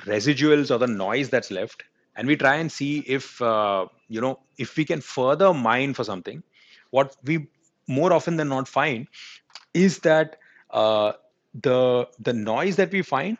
residuals 0.02 0.70
or 0.70 0.78
the 0.78 0.86
noise 0.86 1.28
that's 1.28 1.50
left 1.50 1.82
and 2.16 2.28
we 2.28 2.36
try 2.36 2.56
and 2.56 2.70
see 2.70 2.98
if 3.00 3.40
uh, 3.42 3.86
you 4.08 4.20
know 4.20 4.40
if 4.58 4.76
we 4.76 4.84
can 4.84 5.00
further 5.00 5.52
mine 5.52 5.94
for 5.94 6.04
something. 6.04 6.42
What 6.90 7.16
we 7.24 7.48
more 7.88 8.12
often 8.12 8.36
than 8.36 8.48
not 8.48 8.68
find 8.68 9.08
is 9.74 9.98
that 10.00 10.36
uh, 10.70 11.12
the 11.62 12.08
the 12.20 12.32
noise 12.32 12.76
that 12.76 12.92
we 12.92 13.02
find 13.02 13.38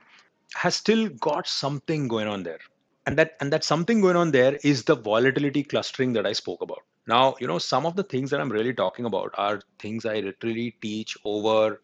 has 0.55 0.75
still 0.75 1.09
got 1.09 1.47
something 1.47 2.09
going 2.09 2.29
on 2.29 2.43
there. 2.43 2.61
And 3.07 3.19
that 3.19 3.37
and 3.41 3.53
that 3.53 3.65
something 3.65 4.01
going 4.01 4.17
on 4.17 4.31
there 4.31 4.59
is 4.65 4.85
the 4.85 4.95
volatility 4.97 5.63
clustering 5.63 6.13
that 6.15 6.27
i 6.27 6.33
spoke 6.33 6.63
about. 6.63 6.83
Now 7.07 7.37
you 7.41 7.47
know 7.47 7.59
some 7.59 7.85
of 7.87 7.97
the 7.97 8.03
things 8.03 8.31
that 8.31 8.41
i'm 8.41 8.51
really 8.51 8.73
talking 8.73 9.05
about 9.05 9.35
are 9.37 9.61
things 9.79 10.07
i 10.07 10.21
literally 10.21 10.77
teach 10.81 11.17
over 11.25 11.81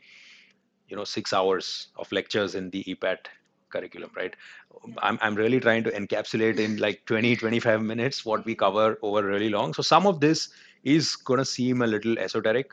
you 0.89 0.97
know 0.97 1.05
six 1.05 1.33
hours 1.33 1.89
of 1.97 2.11
lectures 2.13 2.55
in 2.55 2.71
the 2.71 2.85
epat 2.85 3.29
curriculum 3.71 4.11
right 4.17 4.35
I'm, 4.99 5.19
I'm 5.23 5.35
really 5.35 5.61
trying 5.61 5.85
to 5.85 5.91
encapsulate 5.91 6.59
in 6.59 6.77
like 6.77 7.05
20 7.07 7.37
25 7.37 7.83
minutes 7.83 8.25
what 8.25 8.45
we 8.45 8.55
cover 8.55 8.99
over 9.03 9.25
really 9.25 9.49
long 9.49 9.75
so 9.75 9.83
some 9.83 10.07
of 10.07 10.21
this 10.21 10.49
is 10.85 11.17
going 11.17 11.39
to 11.39 11.45
seem 11.45 11.83
a 11.83 11.87
little 11.87 12.19
esoteric 12.19 12.73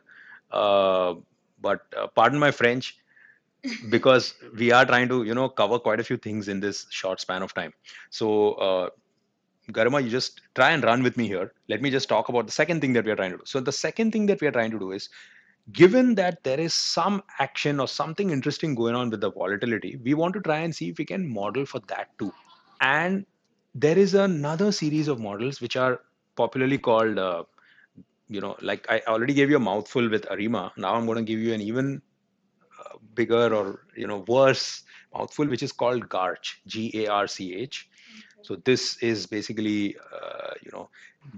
uh, 0.52 1.14
but 1.62 1.82
uh, 1.96 2.08
pardon 2.08 2.40
my 2.40 2.52
french 2.52 2.98
because 3.90 4.36
we 4.58 4.72
are 4.72 4.86
trying 4.86 5.10
to 5.10 5.24
you 5.24 5.34
know 5.34 5.50
cover 5.50 5.80
quite 5.80 6.00
a 6.00 6.04
few 6.04 6.18
things 6.18 6.48
in 6.48 6.60
this 6.60 6.86
short 6.90 7.20
span 7.20 7.42
of 7.42 7.54
time 7.54 7.74
so 8.10 8.54
uh, 8.54 8.90
Garima, 9.72 10.02
you 10.02 10.10
just 10.10 10.42
try 10.56 10.72
and 10.72 10.84
run 10.84 11.04
with 11.04 11.18
me 11.18 11.28
here. 11.28 11.54
Let 11.68 11.82
me 11.82 11.90
just 11.90 12.08
talk 12.08 12.30
about 12.30 12.46
the 12.46 12.54
second 12.54 12.80
thing 12.80 12.94
that 12.94 13.04
we 13.04 13.12
are 13.12 13.16
trying 13.16 13.32
to 13.32 13.38
do. 13.38 13.44
So 13.46 13.60
the 13.60 13.72
second 13.72 14.12
thing 14.12 14.26
that 14.28 14.40
we 14.40 14.48
are 14.48 14.52
trying 14.52 14.72
to 14.72 14.80
do 14.80 14.92
is 14.92 15.10
given 15.72 16.16
that 16.16 16.44
there 16.44 16.60
is 16.60 16.74
some 16.74 17.22
action 17.40 17.80
or 17.80 17.88
something 17.88 18.30
interesting 18.30 18.76
going 18.76 18.96
on 18.96 19.10
with 19.10 19.22
the 19.22 19.32
volatility, 19.32 19.98
we 20.04 20.14
want 20.14 20.34
to 20.34 20.42
try 20.42 20.60
and 20.60 20.74
see 20.74 20.90
if 20.90 20.98
we 20.98 21.06
can 21.06 21.28
model 21.28 21.66
for 21.66 21.80
that 21.88 22.10
too. 22.18 22.34
And 22.82 23.26
there 23.76 23.98
is 23.98 24.14
another 24.14 24.72
series 24.72 25.08
of 25.08 25.20
models 25.20 25.62
which 25.62 25.76
are 25.76 26.02
popularly 26.36 26.78
called, 26.78 27.20
uh, 27.20 27.44
you 28.30 28.42
know, 28.42 28.56
like 28.62 28.86
I 28.90 29.02
already 29.08 29.34
gave 29.34 29.50
you 29.50 29.58
a 29.58 29.60
mouthful 29.60 30.10
with 30.10 30.30
Arima. 30.32 30.72
Now 30.78 30.96
I'm 30.96 31.06
going 31.06 31.18
to 31.18 31.24
give 31.24 31.40
you 31.40 31.54
an 31.54 31.62
even 31.62 32.02
uh, 32.80 32.98
bigger 33.14 33.54
or 33.54 33.86
you 33.96 34.08
know 34.08 34.24
worse 34.28 34.84
mouthful, 35.14 35.48
which 35.48 35.64
is 35.64 35.72
called 35.72 36.08
GARCH, 36.08 36.62
G-A-R-C-H. 36.68 37.90
So 38.44 38.56
this 38.64 38.98
is 39.02 39.26
basically, 39.26 39.96
uh, 40.14 40.52
you 40.62 40.72
know, 40.72 40.90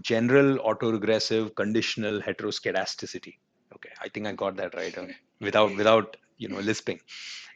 general 0.02 0.58
autoregressive 0.58 1.56
conditional 1.56 2.22
heteroskedasticity 2.22 3.38
okay 3.76 3.92
i 4.02 4.10
think 4.10 4.28
i 4.28 4.32
got 4.34 4.56
that 4.56 4.74
right 4.76 4.96
without 5.42 5.76
without 5.76 6.18
you 6.38 6.48
know 6.48 6.60
lisping. 6.60 7.00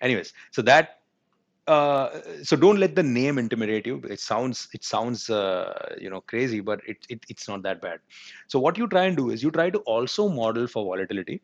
Anyways 0.02 0.34
so 0.52 0.62
that 0.63 0.99
uh, 1.67 2.19
so 2.43 2.58
don't 2.58 2.78
let 2.78 2.95
the 2.95 3.04
name 3.04 3.38
intimidate 3.38 3.88
you. 3.88 4.02
It 4.10 4.19
sounds 4.19 4.67
it 4.73 4.84
sounds 4.84 5.30
uh, 5.30 5.95
you 5.99 6.10
know 6.10 6.21
crazy 6.21 6.60
but 6.60 6.82
it, 6.88 6.97
it 7.10 7.26
it's 7.30 7.47
not 7.47 7.63
that 7.63 7.82
bad. 7.82 7.99
So 8.47 8.60
what 8.60 8.78
you 8.78 8.88
try 8.88 9.06
and 9.06 9.15
do 9.15 9.30
is 9.30 9.41
you 9.41 9.52
try 9.52 9.69
to 9.69 9.80
also 9.80 10.28
model 10.28 10.67
for 10.67 10.84
volatility. 10.84 11.41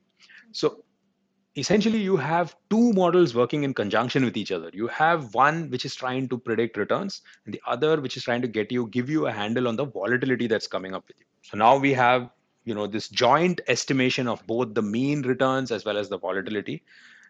So 0.52 0.84
essentially 1.56 2.00
you 2.00 2.18
have 2.18 2.56
two 2.70 2.94
models 2.94 3.34
working 3.34 3.64
in 3.64 3.74
conjunction 3.74 4.26
with 4.26 4.38
each 4.38 4.52
other. 4.52 4.70
You 4.74 4.88
have 4.88 5.34
one 5.34 5.70
which 5.70 5.86
is 5.86 5.96
trying 5.96 6.28
to 6.30 6.38
predict 6.38 6.78
returns 6.78 7.22
and 7.46 7.54
the 7.54 7.62
other 7.66 8.02
which 8.02 8.18
is 8.18 8.24
trying 8.24 8.42
to 8.42 8.48
get 8.48 8.72
you 8.72 8.88
give 8.88 9.10
you 9.10 9.28
a 9.28 9.32
handle 9.32 9.68
on 9.68 9.76
the 9.76 9.86
volatility 9.86 10.48
that's 10.48 10.68
coming 10.68 10.94
up 10.94 11.06
with 11.08 11.18
you. 11.20 11.26
So 11.44 11.58
now 11.58 11.78
we 11.78 11.94
have 11.94 12.30
you 12.70 12.76
know 12.80 12.88
this 12.88 13.10
joint 13.10 13.62
estimation 13.76 14.28
of 14.34 14.46
both 14.48 14.74
the 14.76 14.82
mean 14.82 15.24
returns 15.24 15.72
as 15.72 15.86
well 15.86 15.98
as 15.98 16.10
the 16.10 16.20
volatility. 16.28 16.84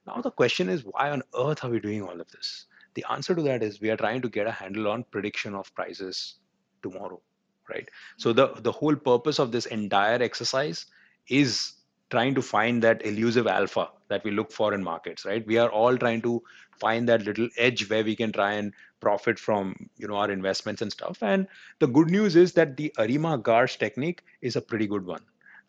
Now 0.08 0.22
the 0.22 0.32
question 0.32 0.70
is 0.70 0.84
why 0.84 1.10
on 1.12 1.24
earth 1.46 1.64
are 1.64 1.70
we 1.70 1.80
doing 1.80 2.04
all 2.04 2.20
of 2.20 2.32
this? 2.32 2.66
The 2.96 3.06
answer 3.10 3.36
to 3.36 3.42
that 3.44 3.64
is 3.64 3.82
we 3.82 3.92
are 3.96 3.98
trying 3.98 4.22
to 4.24 4.30
get 4.30 4.48
a 4.48 4.52
handle 4.52 4.90
on 4.90 5.06
prediction 5.16 5.56
of 5.56 5.74
prices 5.76 6.36
tomorrow 6.84 7.22
right? 7.70 7.90
So 8.18 8.34
the 8.34 8.48
the 8.68 8.72
whole 8.72 8.96
purpose 8.96 9.40
of 9.40 9.52
this 9.52 9.68
entire 9.78 10.22
exercise 10.22 10.86
is 11.28 11.74
trying 12.10 12.36
to 12.36 12.42
find 12.42 12.82
that 12.84 13.06
elusive 13.06 13.48
alpha 13.48 13.90
that 14.08 14.24
we 14.24 14.32
look 14.32 14.52
for 14.52 14.74
in 14.74 14.84
markets 14.84 15.26
right? 15.26 15.46
We 15.46 15.58
are 15.58 15.70
all 15.70 15.98
trying 15.98 16.22
to 16.24 16.42
find 16.80 17.08
that 17.10 17.24
little 17.24 17.50
edge 17.58 17.90
where 17.90 18.04
we 18.04 18.16
can 18.16 18.32
try 18.32 18.54
and 18.54 18.74
profit 19.00 19.40
from 19.40 19.90
you 19.98 20.08
know 20.08 20.16
our 20.16 20.32
investments 20.32 20.82
and 20.82 20.92
stuff. 20.92 21.22
And 21.22 21.48
the 21.80 21.88
good 21.88 22.10
news 22.10 22.36
is 22.36 22.54
that 22.54 22.78
the 22.78 22.94
arima 22.98 23.38
garch 23.38 23.78
technique 23.78 24.24
is 24.42 24.56
a 24.56 24.62
pretty 24.62 24.88
good 24.88 25.06
one. 25.06 25.22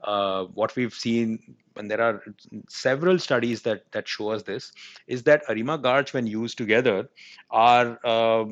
Uh, 0.02 0.44
what 0.44 0.74
we've 0.76 0.94
seen 0.94 1.56
and 1.76 1.90
there 1.90 2.00
are 2.00 2.22
several 2.68 3.18
studies 3.18 3.62
that 3.62 3.90
that 3.92 4.08
show 4.08 4.30
us 4.30 4.42
this 4.42 4.72
is 5.06 5.22
that 5.24 5.42
arima 5.48 5.78
garch 5.78 6.12
when 6.12 6.26
used 6.26 6.58
together 6.58 7.08
are 7.50 7.98
uh, 8.04 8.44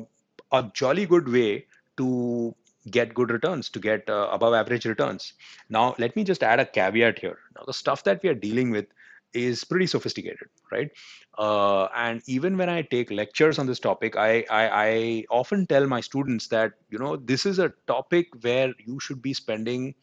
a 0.51 0.63
jolly 0.73 1.05
good 1.05 1.27
way 1.27 1.65
to 1.97 2.55
get 2.89 3.13
good 3.13 3.29
returns 3.29 3.69
to 3.69 3.79
get 3.79 4.09
uh, 4.09 4.29
above 4.31 4.53
average 4.53 4.85
returns. 4.85 5.33
Now 5.69 5.95
let 5.97 6.15
me 6.15 6.23
just 6.23 6.43
add 6.43 6.59
a 6.59 6.65
caveat 6.65 7.19
here. 7.19 7.37
Now 7.55 7.63
the 7.65 7.73
stuff 7.73 8.03
that 8.05 8.23
we 8.23 8.29
are 8.29 8.35
dealing 8.35 8.71
with 8.71 8.87
is 9.33 9.63
pretty 9.63 9.85
sophisticated 9.87 10.47
right? 10.71 10.89
Uh, 11.37 11.85
and 11.95 12.21
even 12.27 12.57
when 12.57 12.69
i 12.69 12.81
take 12.81 13.11
lectures 13.11 13.59
on 13.59 13.67
this 13.67 13.79
topic 13.79 14.17
I, 14.17 14.45
I 14.49 14.69
i 14.87 15.25
often 15.29 15.65
tell 15.67 15.87
my 15.87 16.01
students 16.01 16.47
that 16.47 16.73
you 16.89 16.99
know 16.99 17.15
this 17.15 17.45
is 17.45 17.59
a 17.59 17.71
topic 17.87 18.27
where 18.41 18.73
you 18.85 18.99
should 18.99 19.21
be 19.21 19.33
spending 19.33 19.95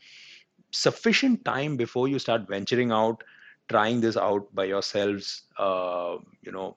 sufficient 0.73 1.45
time 1.45 1.77
before 1.77 2.09
you 2.09 2.19
start 2.19 2.49
venturing 2.49 2.93
out 2.93 3.23
trying 3.69 4.01
this 4.01 4.17
out 4.17 4.55
by 4.55 4.65
yourselves 4.65 5.45
uh, 5.59 6.17
you 6.43 6.53
know 6.53 6.77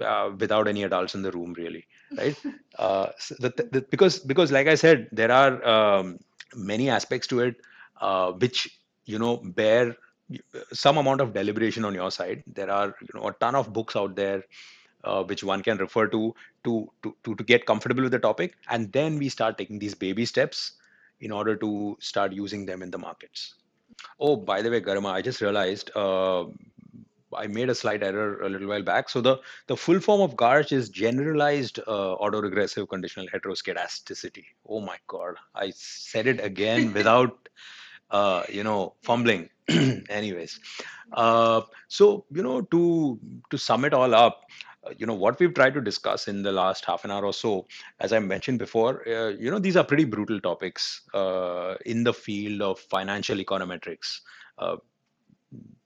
uh, 0.00 0.30
without 0.38 0.68
any 0.68 0.82
adults 0.82 1.14
in 1.14 1.22
the 1.22 1.30
room 1.32 1.52
really 1.54 1.86
right? 2.16 2.36
Uh, 2.78 3.08
so 3.18 3.34
the, 3.40 3.50
the, 3.72 3.84
because 3.90 4.20
because 4.20 4.52
like 4.52 4.68
i 4.68 4.74
said 4.76 5.08
there 5.12 5.30
are 5.30 5.62
um, 5.66 6.18
many 6.54 6.88
aspects 6.88 7.26
to 7.26 7.40
it 7.40 7.56
uh, 8.00 8.30
which 8.32 8.80
you 9.04 9.18
know 9.18 9.36
bear 9.38 9.94
some 10.72 10.98
amount 10.98 11.20
of 11.20 11.32
deliberation 11.32 11.84
on 11.84 11.94
your 11.94 12.10
side 12.10 12.42
there 12.46 12.70
are 12.70 12.94
you 13.00 13.08
know 13.14 13.28
a 13.28 13.32
ton 13.34 13.54
of 13.54 13.72
books 13.72 13.96
out 13.96 14.14
there 14.16 14.42
uh, 15.04 15.22
which 15.24 15.42
one 15.42 15.62
can 15.62 15.78
refer 15.78 16.06
to, 16.06 16.34
to 16.64 16.90
to 17.02 17.14
to 17.24 17.34
to 17.34 17.44
get 17.44 17.66
comfortable 17.66 18.02
with 18.02 18.12
the 18.12 18.18
topic 18.18 18.54
and 18.68 18.92
then 18.92 19.18
we 19.18 19.28
start 19.28 19.58
taking 19.58 19.78
these 19.78 19.94
baby 19.94 20.24
steps 20.24 20.72
in 21.20 21.30
order 21.30 21.56
to 21.56 21.96
start 22.00 22.32
using 22.32 22.66
them 22.66 22.82
in 22.82 22.90
the 22.90 22.98
markets 22.98 23.54
oh 24.18 24.36
by 24.36 24.62
the 24.62 24.70
way 24.70 24.80
garima 24.80 25.10
i 25.12 25.22
just 25.22 25.40
realized 25.40 25.90
uh, 25.96 26.44
I 27.36 27.46
made 27.46 27.70
a 27.70 27.74
slight 27.74 28.02
error 28.02 28.42
a 28.42 28.48
little 28.48 28.68
while 28.68 28.82
back. 28.82 29.08
So 29.08 29.20
the, 29.20 29.38
the 29.66 29.76
full 29.76 30.00
form 30.00 30.20
of 30.20 30.36
GARCH 30.36 30.72
is 30.72 30.88
generalized 30.88 31.78
uh, 31.80 32.16
autoregressive 32.16 32.88
conditional 32.88 33.26
heteroskedasticity. 33.28 34.44
Oh 34.68 34.80
my 34.80 34.96
God, 35.06 35.36
I 35.54 35.70
said 35.70 36.26
it 36.26 36.42
again 36.42 36.92
without, 36.94 37.48
uh, 38.10 38.42
you 38.48 38.64
know, 38.64 38.94
fumbling. 39.02 39.48
Anyways, 40.10 40.58
uh, 41.12 41.62
so 41.88 42.24
you 42.32 42.42
know, 42.42 42.62
to 42.62 43.18
to 43.50 43.58
sum 43.58 43.84
it 43.84 43.94
all 43.94 44.14
up, 44.14 44.42
uh, 44.84 44.90
you 44.98 45.06
know 45.06 45.14
what 45.14 45.38
we've 45.38 45.54
tried 45.54 45.74
to 45.74 45.80
discuss 45.80 46.28
in 46.28 46.42
the 46.42 46.52
last 46.52 46.84
half 46.84 47.04
an 47.04 47.10
hour 47.10 47.24
or 47.26 47.32
so 47.34 47.66
as 48.00 48.14
i 48.14 48.18
mentioned 48.18 48.58
before 48.58 49.06
uh, 49.06 49.28
you 49.28 49.50
know 49.50 49.58
these 49.58 49.76
are 49.76 49.84
pretty 49.84 50.04
brutal 50.04 50.40
topics 50.40 51.02
uh, 51.12 51.74
in 51.84 52.02
the 52.02 52.14
field 52.14 52.62
of 52.62 52.80
financial 52.80 53.36
econometrics 53.36 54.20
uh, 54.58 54.76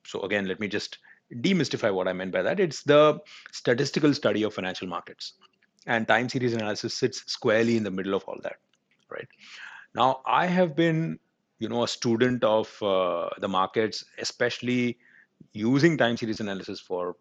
so 0.06 0.20
again 0.20 0.46
let 0.46 0.60
me 0.60 0.68
just 0.68 0.98
demystify 1.32 1.92
what 1.92 2.08
I 2.08 2.12
meant 2.12 2.32
by 2.32 2.42
that. 2.42 2.60
It's 2.60 2.82
the 2.82 3.18
statistical 3.52 4.14
study 4.14 4.42
of 4.42 4.54
financial 4.54 4.88
markets. 4.88 5.34
And 5.86 6.08
time 6.08 6.28
series 6.28 6.54
analysis 6.54 6.94
sits 6.94 7.24
squarely 7.26 7.76
in 7.76 7.82
the 7.82 7.90
middle 7.90 8.14
of 8.14 8.24
all 8.24 8.38
that, 8.42 8.56
right? 9.10 9.28
Now, 9.94 10.22
I 10.26 10.46
have 10.46 10.74
been, 10.74 11.18
you 11.64 11.68
know, 11.70 11.84
a 11.84 11.88
student 11.88 12.44
of 12.44 12.82
uh, 12.82 13.30
the 13.40 13.48
markets, 13.48 14.04
especially 14.18 14.98
using 15.52 15.98
time 15.98 16.16
series 16.16 16.40
analysis 16.40 16.80
for 16.80 17.16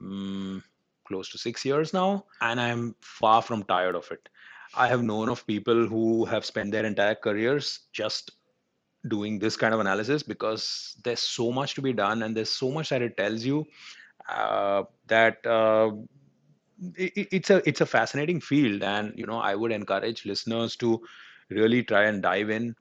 um, 0.00 0.62
close 1.06 1.28
to 1.30 1.38
six 1.38 1.64
years 1.64 1.92
now, 1.92 2.24
and 2.40 2.60
I'm 2.60 2.94
far 3.00 3.42
from 3.42 3.64
tired 3.64 3.96
of 3.96 4.10
it. 4.12 4.28
I 4.74 4.88
have 4.88 5.02
known 5.02 5.28
of 5.28 5.46
people 5.46 5.86
who 5.86 6.24
have 6.26 6.44
spent 6.44 6.72
their 6.72 6.86
entire 6.86 7.16
careers 7.16 7.80
just 7.92 8.32
doing 9.08 9.38
this 9.38 9.56
kind 9.56 9.74
of 9.74 9.80
analysis 9.80 10.22
because 10.22 10.96
there's 11.04 11.20
so 11.22 11.50
much 11.52 11.74
to 11.74 11.82
be 11.82 11.92
done 11.92 12.22
and 12.22 12.36
there's 12.36 12.50
so 12.50 12.70
much 12.70 12.90
that 12.90 13.02
it 13.02 13.16
tells 13.16 13.44
you 13.44 13.66
uh, 14.28 14.82
that 15.08 15.44
uh, 15.46 15.90
it, 16.96 17.28
it's 17.32 17.50
a 17.50 17.68
it's 17.68 17.80
a 17.80 17.86
fascinating 17.86 18.40
field 18.40 18.82
and 18.82 19.12
you 19.16 19.26
know 19.26 19.38
i 19.38 19.54
would 19.54 19.72
encourage 19.72 20.24
listeners 20.26 20.76
to 20.76 21.00
really 21.50 21.82
try 21.82 22.04
and 22.04 22.22
dive 22.22 22.50
in 22.50 22.74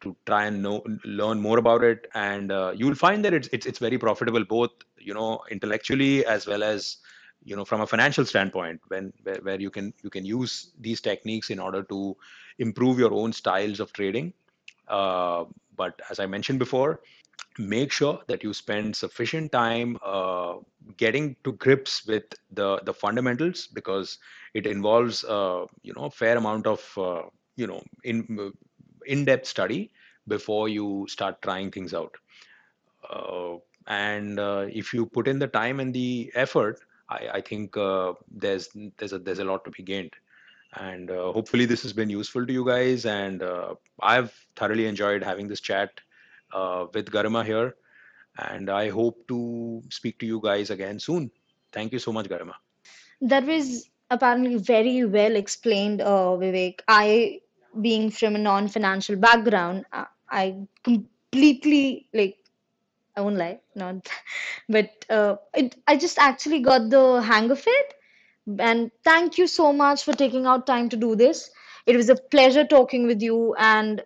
to 0.00 0.16
try 0.26 0.46
and 0.46 0.62
know 0.62 0.82
learn 1.04 1.40
more 1.40 1.58
about 1.58 1.84
it. 1.84 2.06
And 2.14 2.52
uh, 2.52 2.72
you'll 2.76 2.94
find 2.94 3.24
that 3.24 3.34
it's, 3.34 3.48
it's 3.52 3.66
it's 3.66 3.78
very 3.78 3.98
profitable 3.98 4.44
both 4.44 4.70
you 4.98 5.14
know 5.14 5.40
intellectually 5.50 6.24
as 6.26 6.46
well 6.46 6.62
as 6.62 6.98
you 7.44 7.56
know 7.56 7.64
from 7.64 7.80
a 7.80 7.86
financial 7.86 8.24
standpoint 8.24 8.80
when 8.88 9.12
where, 9.22 9.36
where 9.42 9.60
you 9.60 9.70
can 9.70 9.92
you 10.02 10.10
can 10.10 10.24
use 10.24 10.72
these 10.80 11.00
techniques 11.00 11.50
in 11.50 11.58
order 11.58 11.82
to 11.84 12.16
improve 12.58 12.98
your 12.98 13.12
own 13.12 13.32
styles 13.32 13.80
of 13.80 13.92
trading. 13.92 14.32
Uh, 14.88 15.44
but 15.76 16.00
as 16.10 16.18
i 16.20 16.26
mentioned 16.26 16.58
before 16.58 17.00
make 17.58 17.90
sure 17.92 18.20
that 18.28 18.42
you 18.42 18.52
spend 18.52 18.94
sufficient 18.94 19.50
time 19.52 19.96
uh, 20.04 20.54
getting 20.96 21.36
to 21.44 21.52
grips 21.54 22.06
with 22.06 22.24
the 22.52 22.78
the 22.84 22.92
fundamentals 22.92 23.66
because 23.68 24.18
it 24.54 24.66
involves 24.66 25.24
uh, 25.24 25.64
you 25.82 25.92
know 25.94 26.04
a 26.04 26.10
fair 26.10 26.36
amount 26.36 26.66
of 26.66 26.82
uh, 26.98 27.22
you 27.56 27.66
know 27.66 27.82
in 28.04 28.52
in-depth 29.06 29.46
study 29.46 29.90
before 30.28 30.68
you 30.68 31.06
start 31.08 31.40
trying 31.42 31.70
things 31.70 31.94
out. 31.94 32.16
Uh, 33.08 33.56
and 33.86 34.38
uh, 34.40 34.66
if 34.68 34.92
you 34.92 35.06
put 35.06 35.28
in 35.28 35.38
the 35.38 35.46
time 35.46 35.78
and 35.80 35.94
the 35.94 36.30
effort 36.34 36.80
i, 37.08 37.28
I 37.34 37.40
think 37.40 37.76
uh, 37.76 38.14
there's 38.30 38.68
there's 38.96 39.12
a 39.12 39.18
there's 39.18 39.38
a 39.38 39.44
lot 39.44 39.64
to 39.64 39.70
be 39.70 39.82
gained. 39.82 40.12
And 40.74 41.10
uh, 41.10 41.32
hopefully 41.32 41.64
this 41.64 41.82
has 41.84 41.92
been 41.92 42.10
useful 42.10 42.46
to 42.46 42.52
you 42.52 42.64
guys. 42.64 43.06
And 43.06 43.42
uh, 43.42 43.74
i've 44.02 44.32
thoroughly 44.56 44.86
enjoyed 44.86 45.22
having 45.22 45.48
this 45.48 45.60
chat 45.60 46.00
uh, 46.52 46.86
with 46.92 47.10
garima 47.10 47.44
here. 47.44 47.76
And 48.38 48.70
i 48.70 48.88
hope 48.88 49.26
to 49.28 49.82
speak 49.90 50.18
to 50.18 50.26
you 50.26 50.40
guys 50.42 50.70
again 50.70 50.98
soon. 50.98 51.30
Thank 51.72 51.92
you 51.92 51.98
so 51.98 52.12
much 52.12 52.26
garima. 52.26 52.54
That 53.20 53.44
was 53.46 53.88
apparently 54.10 54.56
very 54.56 55.04
well 55.04 55.36
explained, 55.36 56.00
Vivek. 56.00 56.80
I, 56.86 57.40
being 57.82 58.10
from 58.10 58.36
a 58.36 58.38
non-financial 58.38 59.16
background, 59.16 59.84
I, 60.28 60.56
completely 60.82 62.08
like 62.12 62.38
I 63.16 63.22
won't 63.22 63.36
lie, 63.36 63.60
not, 63.74 64.08
but 64.68 64.90
uh, 65.08 65.36
it, 65.54 65.76
I 65.86 65.96
just 65.96 66.18
actually 66.18 66.60
got 66.60 66.90
the 66.90 67.22
hang 67.22 67.50
of 67.50 67.62
it. 67.66 67.94
And 68.58 68.90
thank 69.04 69.38
you 69.38 69.46
so 69.46 69.72
much 69.72 70.04
for 70.04 70.12
taking 70.12 70.46
out 70.46 70.66
time 70.66 70.88
to 70.90 70.96
do 70.96 71.16
this. 71.16 71.50
It 71.86 71.96
was 71.96 72.08
a 72.08 72.16
pleasure 72.16 72.64
talking 72.64 73.06
with 73.06 73.22
you. 73.22 73.54
And 73.58 74.02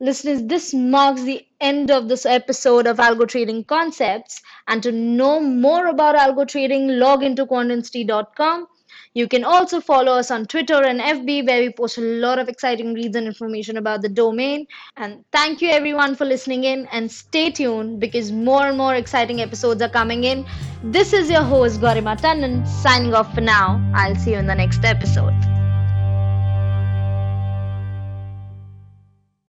listeners, 0.00 0.42
this 0.44 0.74
marks 0.74 1.22
the 1.22 1.44
end 1.60 1.90
of 1.90 2.08
this 2.08 2.26
episode 2.26 2.86
of 2.86 2.98
Algo 2.98 3.26
Trading 3.26 3.64
Concepts. 3.64 4.42
And 4.68 4.82
to 4.82 4.92
know 4.92 5.40
more 5.40 5.86
about 5.86 6.14
algo 6.14 6.46
trading, 6.46 6.98
log 6.98 7.22
into 7.22 7.46
quantinsti.com. 7.46 8.68
You 9.14 9.28
can 9.28 9.44
also 9.44 9.80
follow 9.80 10.12
us 10.12 10.32
on 10.32 10.46
Twitter 10.46 10.82
and 10.82 11.00
FB, 11.00 11.46
where 11.46 11.60
we 11.60 11.70
post 11.70 11.98
a 11.98 12.00
lot 12.00 12.40
of 12.40 12.48
exciting 12.48 12.94
reads 12.94 13.14
and 13.14 13.28
information 13.28 13.76
about 13.76 14.02
the 14.02 14.08
domain. 14.08 14.66
And 14.96 15.24
thank 15.30 15.62
you 15.62 15.70
everyone 15.70 16.16
for 16.16 16.24
listening 16.24 16.64
in 16.64 16.88
and 16.90 17.10
stay 17.10 17.52
tuned 17.52 18.00
because 18.00 18.32
more 18.32 18.66
and 18.66 18.76
more 18.76 18.96
exciting 18.96 19.40
episodes 19.40 19.80
are 19.82 19.88
coming 19.88 20.24
in. 20.24 20.44
This 20.82 21.12
is 21.12 21.30
your 21.30 21.42
host, 21.44 21.80
Garima 21.80 22.20
Tandon, 22.20 22.66
signing 22.66 23.14
off 23.14 23.32
for 23.32 23.40
now. 23.40 23.80
I'll 23.94 24.16
see 24.16 24.32
you 24.32 24.38
in 24.38 24.48
the 24.48 24.54
next 24.56 24.84
episode. 24.84 25.53